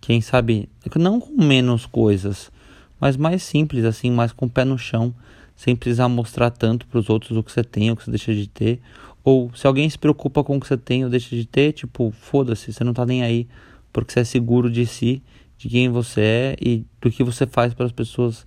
quem 0.00 0.20
sabe, 0.20 0.68
não 0.96 1.20
com 1.20 1.40
menos 1.40 1.86
coisas, 1.86 2.50
mas 3.00 3.16
mais 3.16 3.42
simples, 3.42 3.84
assim, 3.84 4.10
mais 4.10 4.32
com 4.32 4.46
o 4.46 4.50
pé 4.50 4.64
no 4.64 4.78
chão, 4.78 5.14
sem 5.54 5.74
precisar 5.74 6.08
mostrar 6.08 6.50
tanto 6.50 6.86
para 6.86 6.98
os 6.98 7.08
outros 7.08 7.36
o 7.36 7.42
que 7.42 7.52
você 7.52 7.64
tem, 7.64 7.90
o 7.90 7.96
que 7.96 8.04
você 8.04 8.10
deixa 8.10 8.34
de 8.34 8.48
ter. 8.48 8.80
Ou 9.24 9.50
se 9.54 9.66
alguém 9.66 9.88
se 9.88 9.98
preocupa 9.98 10.44
com 10.44 10.56
o 10.56 10.60
que 10.60 10.66
você 10.66 10.76
tem 10.76 11.04
ou 11.04 11.10
deixa 11.10 11.34
de 11.34 11.46
ter, 11.46 11.72
tipo, 11.72 12.12
foda-se, 12.12 12.72
você 12.72 12.84
não 12.84 12.92
tá 12.92 13.04
nem 13.04 13.22
aí, 13.22 13.48
porque 13.92 14.12
você 14.12 14.20
é 14.20 14.24
seguro 14.24 14.70
de 14.70 14.86
si, 14.86 15.22
de 15.58 15.68
quem 15.68 15.88
você 15.88 16.20
é 16.20 16.56
e 16.60 16.84
do 17.00 17.10
que 17.10 17.24
você 17.24 17.46
faz 17.46 17.74
para 17.74 17.86
as 17.86 17.92
pessoas 17.92 18.46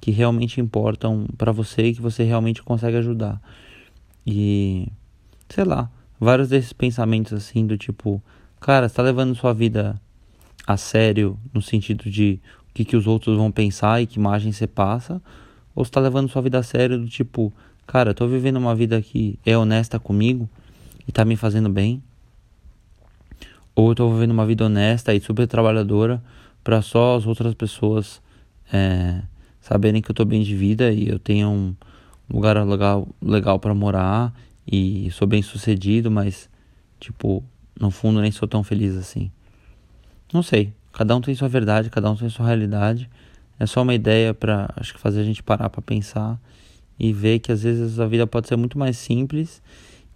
que 0.00 0.10
realmente 0.10 0.60
importam 0.60 1.26
para 1.38 1.50
você 1.50 1.86
e 1.86 1.94
que 1.94 2.02
você 2.02 2.22
realmente 2.22 2.62
consegue 2.62 2.98
ajudar. 2.98 3.40
E 4.26 4.88
sei 5.48 5.64
lá, 5.64 5.90
vários 6.20 6.48
desses 6.48 6.72
pensamentos 6.72 7.32
assim 7.32 7.66
do 7.66 7.78
tipo, 7.78 8.22
cara, 8.60 8.88
você 8.88 8.94
tá 8.94 9.02
levando 9.02 9.34
sua 9.34 9.52
vida 9.52 10.00
a 10.66 10.76
sério 10.76 11.38
no 11.52 11.62
sentido 11.62 12.10
de 12.10 12.40
que, 12.74 12.84
que 12.84 12.96
os 12.96 13.06
outros 13.06 13.36
vão 13.36 13.50
pensar 13.50 14.02
e 14.02 14.06
que 14.06 14.18
imagem 14.18 14.52
você 14.52 14.66
passa, 14.66 15.22
ou 15.74 15.84
você 15.84 15.90
tá 15.90 16.00
levando 16.00 16.28
sua 16.28 16.42
vida 16.42 16.58
a 16.58 16.62
sério 16.62 16.98
do 16.98 17.08
tipo, 17.08 17.52
cara, 17.86 18.12
tô 18.12 18.26
vivendo 18.26 18.56
uma 18.56 18.74
vida 18.74 19.00
que 19.00 19.38
é 19.46 19.56
honesta 19.56 19.98
comigo 19.98 20.48
e 21.06 21.12
tá 21.12 21.24
me 21.24 21.36
fazendo 21.36 21.68
bem, 21.68 22.02
ou 23.74 23.90
eu 23.90 23.94
tô 23.94 24.12
vivendo 24.12 24.32
uma 24.32 24.44
vida 24.44 24.66
honesta 24.66 25.14
e 25.14 25.20
super 25.20 25.46
trabalhadora 25.46 26.22
para 26.62 26.82
só 26.82 27.16
as 27.16 27.26
outras 27.26 27.54
pessoas 27.54 28.20
é, 28.72 29.22
saberem 29.60 30.02
que 30.02 30.10
eu 30.10 30.14
tô 30.14 30.24
bem 30.24 30.42
de 30.42 30.54
vida 30.56 30.92
e 30.92 31.08
eu 31.08 31.18
tenho 31.18 31.48
um 31.48 31.74
lugar 32.28 32.56
legal, 32.66 33.08
legal 33.20 33.58
para 33.58 33.74
morar 33.74 34.32
e 34.66 35.10
sou 35.12 35.26
bem 35.26 35.42
sucedido, 35.42 36.10
mas 36.10 36.48
tipo, 36.98 37.44
no 37.78 37.90
fundo 37.90 38.20
nem 38.20 38.30
sou 38.30 38.48
tão 38.48 38.62
feliz 38.62 38.96
assim. 38.96 39.30
Não 40.32 40.42
sei, 40.42 40.72
cada 40.94 41.14
um 41.16 41.20
tem 41.20 41.34
sua 41.34 41.48
verdade, 41.48 41.90
cada 41.90 42.10
um 42.10 42.16
tem 42.16 42.28
sua 42.28 42.46
realidade. 42.46 43.10
É 43.58 43.66
só 43.66 43.82
uma 43.82 43.94
ideia 43.94 44.32
para 44.32 44.72
acho 44.76 44.94
que 44.94 45.00
fazer 45.00 45.20
a 45.20 45.24
gente 45.24 45.42
parar 45.42 45.68
para 45.68 45.82
pensar 45.82 46.40
e 46.98 47.12
ver 47.12 47.40
que 47.40 47.52
às 47.52 47.62
vezes 47.62 47.98
a 47.98 48.06
vida 48.06 48.26
pode 48.26 48.48
ser 48.48 48.56
muito 48.56 48.78
mais 48.78 48.96
simples 48.96 49.60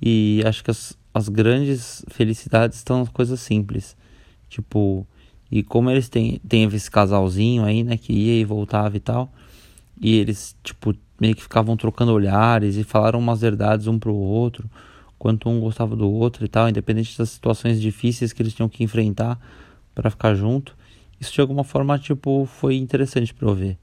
e 0.01 0.43
acho 0.47 0.63
que 0.63 0.71
as, 0.71 0.97
as 1.13 1.29
grandes 1.29 2.05
felicidades 2.09 2.79
estão 2.79 3.01
nas 3.01 3.09
coisas 3.09 3.41
simples. 3.41 3.97
Tipo, 4.49 5.07
e 5.51 5.63
como 5.63 5.91
eles 5.91 6.09
têm, 6.09 6.41
têm 6.49 6.65
esse 6.65 6.91
casalzinho 6.91 7.65
aí, 7.65 7.83
né, 7.83 7.97
que 7.97 8.13
ia 8.13 8.41
e 8.41 8.45
voltava 8.45 8.97
e 8.97 9.01
tal, 9.01 9.33
e 10.01 10.17
eles, 10.17 10.57
tipo, 10.63 10.95
meio 11.21 11.35
que 11.35 11.43
ficavam 11.43 11.77
trocando 11.77 12.13
olhares 12.13 12.77
e 12.77 12.85
falaram 12.85 13.19
umas 13.19 13.41
verdades 13.41 13.89
um 13.89 13.99
pro 13.99 14.15
outro, 14.15 14.71
quanto 15.19 15.49
um 15.49 15.59
gostava 15.61 15.97
do 15.97 16.09
outro 16.09 16.45
e 16.45 16.49
tal, 16.49 16.69
independente 16.69 17.19
das 17.19 17.31
situações 17.31 17.81
difíceis 17.81 18.33
que 18.33 18.41
eles 18.41 18.55
tinham 18.55 18.69
que 18.69 18.85
enfrentar 18.85 19.39
para 19.99 20.11
ficar 20.11 20.33
junto. 20.37 20.77
Isso 21.21 21.33
de 21.33 21.41
alguma 21.41 21.65
forma, 21.65 21.99
tipo, 21.99 22.47
foi 22.47 22.77
interessante 22.77 23.35
pra 23.35 23.49
eu 23.49 23.55
ver. 23.55 23.77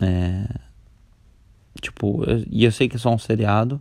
É... 0.00 0.46
Tipo, 1.80 2.22
eu, 2.24 2.44
e 2.48 2.64
eu 2.64 2.70
sei 2.70 2.88
que 2.88 2.94
é 2.94 2.98
só 2.98 3.12
um 3.12 3.18
seriado, 3.18 3.80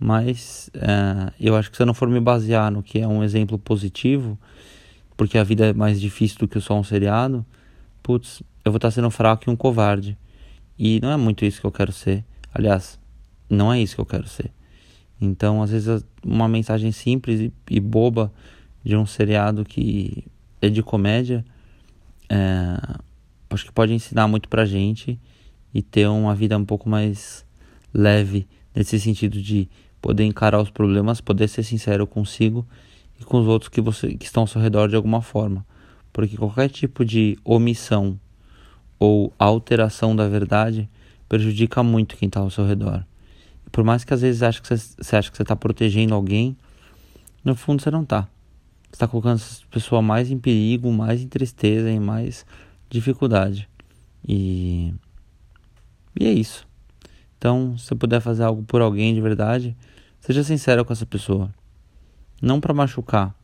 mas 0.00 0.68
é, 0.74 1.32
eu 1.38 1.54
acho 1.54 1.70
que 1.70 1.76
se 1.76 1.82
eu 1.82 1.86
não 1.86 1.94
for 1.94 2.08
me 2.08 2.18
basear 2.18 2.72
no 2.72 2.82
que 2.82 2.98
é 2.98 3.06
um 3.06 3.22
exemplo 3.22 3.56
positivo, 3.56 4.36
porque 5.16 5.38
a 5.38 5.44
vida 5.44 5.66
é 5.66 5.72
mais 5.72 6.00
difícil 6.00 6.38
do 6.38 6.48
que 6.48 6.60
só 6.60 6.76
um 6.76 6.82
seriado, 6.82 7.46
putz, 8.02 8.42
eu 8.64 8.72
vou 8.72 8.78
estar 8.78 8.90
sendo 8.90 9.10
fraco 9.10 9.44
e 9.46 9.52
um 9.52 9.54
covarde. 9.54 10.18
E 10.76 10.98
não 11.00 11.12
é 11.12 11.16
muito 11.16 11.44
isso 11.44 11.60
que 11.60 11.66
eu 11.66 11.72
quero 11.72 11.92
ser. 11.92 12.24
Aliás, 12.52 12.98
não 13.48 13.72
é 13.72 13.80
isso 13.80 13.94
que 13.94 14.00
eu 14.00 14.06
quero 14.06 14.26
ser. 14.26 14.50
Então, 15.20 15.62
às 15.62 15.70
vezes, 15.70 16.04
uma 16.24 16.48
mensagem 16.48 16.90
simples 16.90 17.38
e, 17.38 17.52
e 17.70 17.78
boba 17.78 18.32
de 18.82 18.96
um 18.96 19.06
seriado 19.06 19.64
que 19.64 20.24
é 20.66 20.70
de 20.70 20.82
comédia, 20.82 21.44
é, 22.28 22.98
acho 23.50 23.64
que 23.64 23.72
pode 23.72 23.92
ensinar 23.92 24.28
muito 24.28 24.48
pra 24.48 24.64
gente 24.64 25.18
e 25.72 25.82
ter 25.82 26.06
uma 26.08 26.34
vida 26.34 26.56
um 26.56 26.64
pouco 26.64 26.88
mais 26.88 27.44
leve, 27.92 28.46
nesse 28.74 28.98
sentido 29.00 29.40
de 29.40 29.68
poder 30.00 30.24
encarar 30.24 30.60
os 30.60 30.70
problemas, 30.70 31.20
poder 31.20 31.48
ser 31.48 31.62
sincero 31.62 32.06
consigo 32.06 32.66
e 33.20 33.24
com 33.24 33.40
os 33.40 33.46
outros 33.46 33.68
que, 33.68 33.80
você, 33.80 34.14
que 34.14 34.26
estão 34.26 34.42
ao 34.42 34.46
seu 34.46 34.60
redor 34.60 34.88
de 34.88 34.96
alguma 34.96 35.22
forma. 35.22 35.64
Porque 36.12 36.36
qualquer 36.36 36.68
tipo 36.68 37.04
de 37.04 37.38
omissão 37.44 38.18
ou 38.98 39.32
alteração 39.38 40.14
da 40.14 40.28
verdade 40.28 40.88
prejudica 41.28 41.82
muito 41.82 42.16
quem 42.16 42.28
está 42.28 42.40
ao 42.40 42.50
seu 42.50 42.66
redor. 42.66 43.04
Por 43.72 43.84
mais 43.84 44.04
que 44.04 44.14
às 44.14 44.20
vezes 44.20 44.60
que 44.60 44.68
você, 44.68 44.94
você 44.98 45.16
acha 45.16 45.30
que 45.30 45.36
você 45.36 45.42
está 45.42 45.56
protegendo 45.56 46.14
alguém, 46.14 46.56
no 47.44 47.54
fundo 47.54 47.82
você 47.82 47.90
não 47.90 48.02
está. 48.02 48.28
Está 48.92 49.06
colocando 49.06 49.36
essa 49.36 49.60
pessoa 49.70 50.00
mais 50.00 50.30
em 50.30 50.38
perigo, 50.38 50.90
mais 50.90 51.20
em 51.20 51.28
tristeza, 51.28 51.90
em 51.90 52.00
mais 52.00 52.46
dificuldade. 52.88 53.68
E, 54.26 54.94
e 56.18 56.26
é 56.26 56.32
isso. 56.32 56.66
Então, 57.38 57.76
se 57.76 57.86
você 57.86 57.94
puder 57.94 58.20
fazer 58.20 58.44
algo 58.44 58.62
por 58.62 58.80
alguém 58.80 59.14
de 59.14 59.20
verdade, 59.20 59.76
seja 60.20 60.42
sincero 60.42 60.84
com 60.84 60.92
essa 60.92 61.06
pessoa. 61.06 61.52
Não 62.40 62.60
para 62.60 62.74
machucar, 62.74 63.34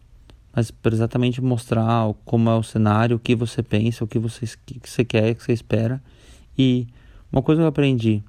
mas 0.55 0.71
para 0.71 0.95
exatamente 0.95 1.41
mostrar 1.41 2.13
como 2.25 2.51
é 2.51 2.55
o 2.55 2.63
cenário, 2.63 3.17
o 3.17 3.21
que 3.21 3.35
você 3.35 3.63
pensa, 3.63 4.05
o 4.05 4.07
que 4.07 4.19
você, 4.19 4.47
que 4.67 4.89
você 4.89 5.05
quer, 5.05 5.33
o 5.33 5.37
que 5.37 5.43
você 5.43 5.53
espera. 5.53 6.03
E 6.57 6.87
uma 7.31 7.43
coisa 7.43 7.61
que 7.61 7.65
eu 7.65 7.69
aprendi: 7.69 8.23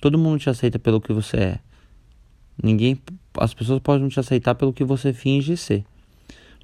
todo 0.00 0.18
mundo 0.18 0.38
te 0.38 0.50
aceita 0.50 0.78
pelo 0.78 1.00
que 1.00 1.12
você 1.12 1.36
é. 1.36 1.60
Ninguém, 2.62 3.00
as 3.38 3.54
pessoas 3.54 3.80
podem 3.80 4.08
te 4.08 4.20
aceitar 4.20 4.54
pelo 4.54 4.72
que 4.72 4.84
você 4.84 5.12
finge 5.12 5.56
ser, 5.56 5.84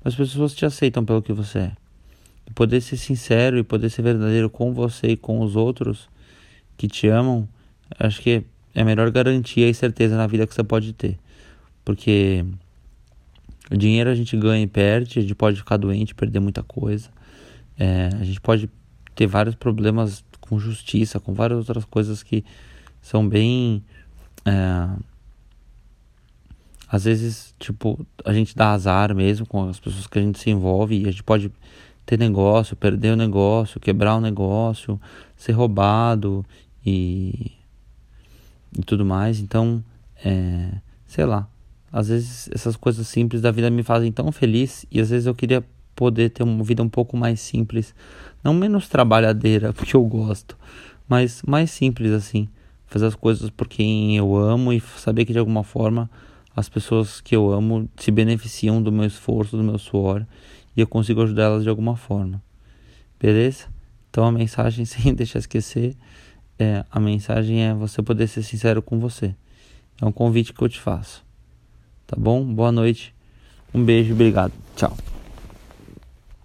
as 0.06 0.14
pessoas 0.14 0.54
te 0.54 0.64
aceitam 0.64 1.04
pelo 1.04 1.20
que 1.20 1.32
você 1.32 1.58
é. 1.58 1.72
E 2.46 2.52
poder 2.52 2.80
ser 2.80 2.96
sincero 2.96 3.58
e 3.58 3.64
poder 3.64 3.90
ser 3.90 4.02
verdadeiro 4.02 4.48
com 4.48 4.72
você 4.72 5.08
e 5.08 5.16
com 5.16 5.40
os 5.40 5.56
outros 5.56 6.08
que 6.76 6.86
te 6.86 7.08
amam, 7.08 7.48
acho 7.98 8.22
que 8.22 8.44
é 8.72 8.82
a 8.82 8.84
melhor 8.84 9.10
garantia 9.10 9.68
e 9.68 9.74
certeza 9.74 10.16
na 10.16 10.28
vida 10.28 10.46
que 10.46 10.54
você 10.54 10.62
pode 10.62 10.92
ter, 10.92 11.18
porque 11.84 12.44
o 13.68 13.76
dinheiro 13.76 14.08
a 14.08 14.14
gente 14.14 14.36
ganha 14.36 14.62
e 14.62 14.68
perde, 14.68 15.18
a 15.18 15.22
gente 15.22 15.34
pode 15.34 15.56
ficar 15.56 15.76
doente, 15.76 16.14
perder 16.14 16.38
muita 16.38 16.62
coisa. 16.62 17.08
É, 17.76 18.10
a 18.20 18.22
gente 18.22 18.40
pode 18.40 18.70
ter 19.12 19.26
vários 19.26 19.56
problemas 19.56 20.24
com 20.40 20.56
justiça, 20.60 21.18
com 21.18 21.34
várias 21.34 21.58
outras 21.58 21.84
coisas 21.84 22.22
que 22.22 22.44
são 23.02 23.28
bem. 23.28 23.82
É, 24.44 24.88
às 26.88 27.04
vezes, 27.04 27.54
tipo, 27.58 28.06
a 28.24 28.32
gente 28.32 28.56
dá 28.56 28.72
azar 28.72 29.14
mesmo 29.14 29.44
com 29.46 29.68
as 29.68 29.78
pessoas 29.80 30.06
que 30.06 30.18
a 30.18 30.22
gente 30.22 30.38
se 30.38 30.50
envolve 30.50 30.96
e 30.96 31.08
a 31.08 31.10
gente 31.10 31.22
pode 31.22 31.50
ter 32.04 32.16
negócio, 32.18 32.76
perder 32.76 33.12
o 33.12 33.16
negócio, 33.16 33.80
quebrar 33.80 34.16
o 34.16 34.20
negócio, 34.20 35.00
ser 35.36 35.52
roubado 35.52 36.44
e, 36.84 37.52
e 38.78 38.82
tudo 38.82 39.04
mais. 39.04 39.40
Então, 39.40 39.82
é, 40.24 40.70
sei 41.06 41.24
lá, 41.24 41.48
às 41.92 42.08
vezes 42.08 42.48
essas 42.52 42.76
coisas 42.76 43.08
simples 43.08 43.42
da 43.42 43.50
vida 43.50 43.68
me 43.68 43.82
fazem 43.82 44.12
tão 44.12 44.30
feliz 44.30 44.86
e 44.90 45.00
às 45.00 45.10
vezes 45.10 45.26
eu 45.26 45.34
queria 45.34 45.64
poder 45.96 46.30
ter 46.30 46.44
uma 46.44 46.62
vida 46.62 46.82
um 46.82 46.88
pouco 46.88 47.16
mais 47.16 47.40
simples, 47.40 47.94
não 48.44 48.54
menos 48.54 48.88
trabalhadeira, 48.88 49.72
porque 49.74 49.96
eu 49.96 50.04
gosto, 50.04 50.56
mas 51.08 51.42
mais 51.42 51.70
simples 51.70 52.12
assim, 52.12 52.48
fazer 52.86 53.06
as 53.06 53.16
coisas 53.16 53.50
por 53.50 53.66
quem 53.66 54.16
eu 54.16 54.36
amo 54.36 54.72
e 54.72 54.80
saber 54.98 55.24
que 55.24 55.32
de 55.32 55.38
alguma 55.38 55.64
forma 55.64 56.08
as 56.56 56.70
pessoas 56.70 57.20
que 57.20 57.36
eu 57.36 57.52
amo 57.52 57.86
se 57.98 58.10
beneficiam 58.10 58.82
do 58.82 58.90
meu 58.90 59.04
esforço, 59.04 59.58
do 59.58 59.62
meu 59.62 59.78
suor 59.78 60.26
e 60.74 60.80
eu 60.80 60.86
consigo 60.86 61.22
ajudar 61.22 61.44
elas 61.44 61.62
de 61.62 61.68
alguma 61.68 61.96
forma. 61.96 62.42
Beleza? 63.20 63.66
Então 64.10 64.24
a 64.24 64.32
mensagem, 64.32 64.86
sem 64.88 65.14
deixar 65.14 65.40
esquecer, 65.40 65.94
é, 66.58 66.82
a 66.90 66.98
mensagem 66.98 67.62
é 67.62 67.74
você 67.74 68.02
poder 68.02 68.26
ser 68.26 68.42
sincero 68.42 68.80
com 68.80 68.98
você. 68.98 69.34
É 70.00 70.06
um 70.06 70.12
convite 70.12 70.54
que 70.54 70.62
eu 70.62 70.68
te 70.68 70.80
faço. 70.80 71.22
Tá 72.06 72.16
bom? 72.18 72.42
Boa 72.42 72.72
noite. 72.72 73.14
Um 73.74 73.84
beijo, 73.84 74.14
obrigado. 74.14 74.52
Tchau. 74.74 74.96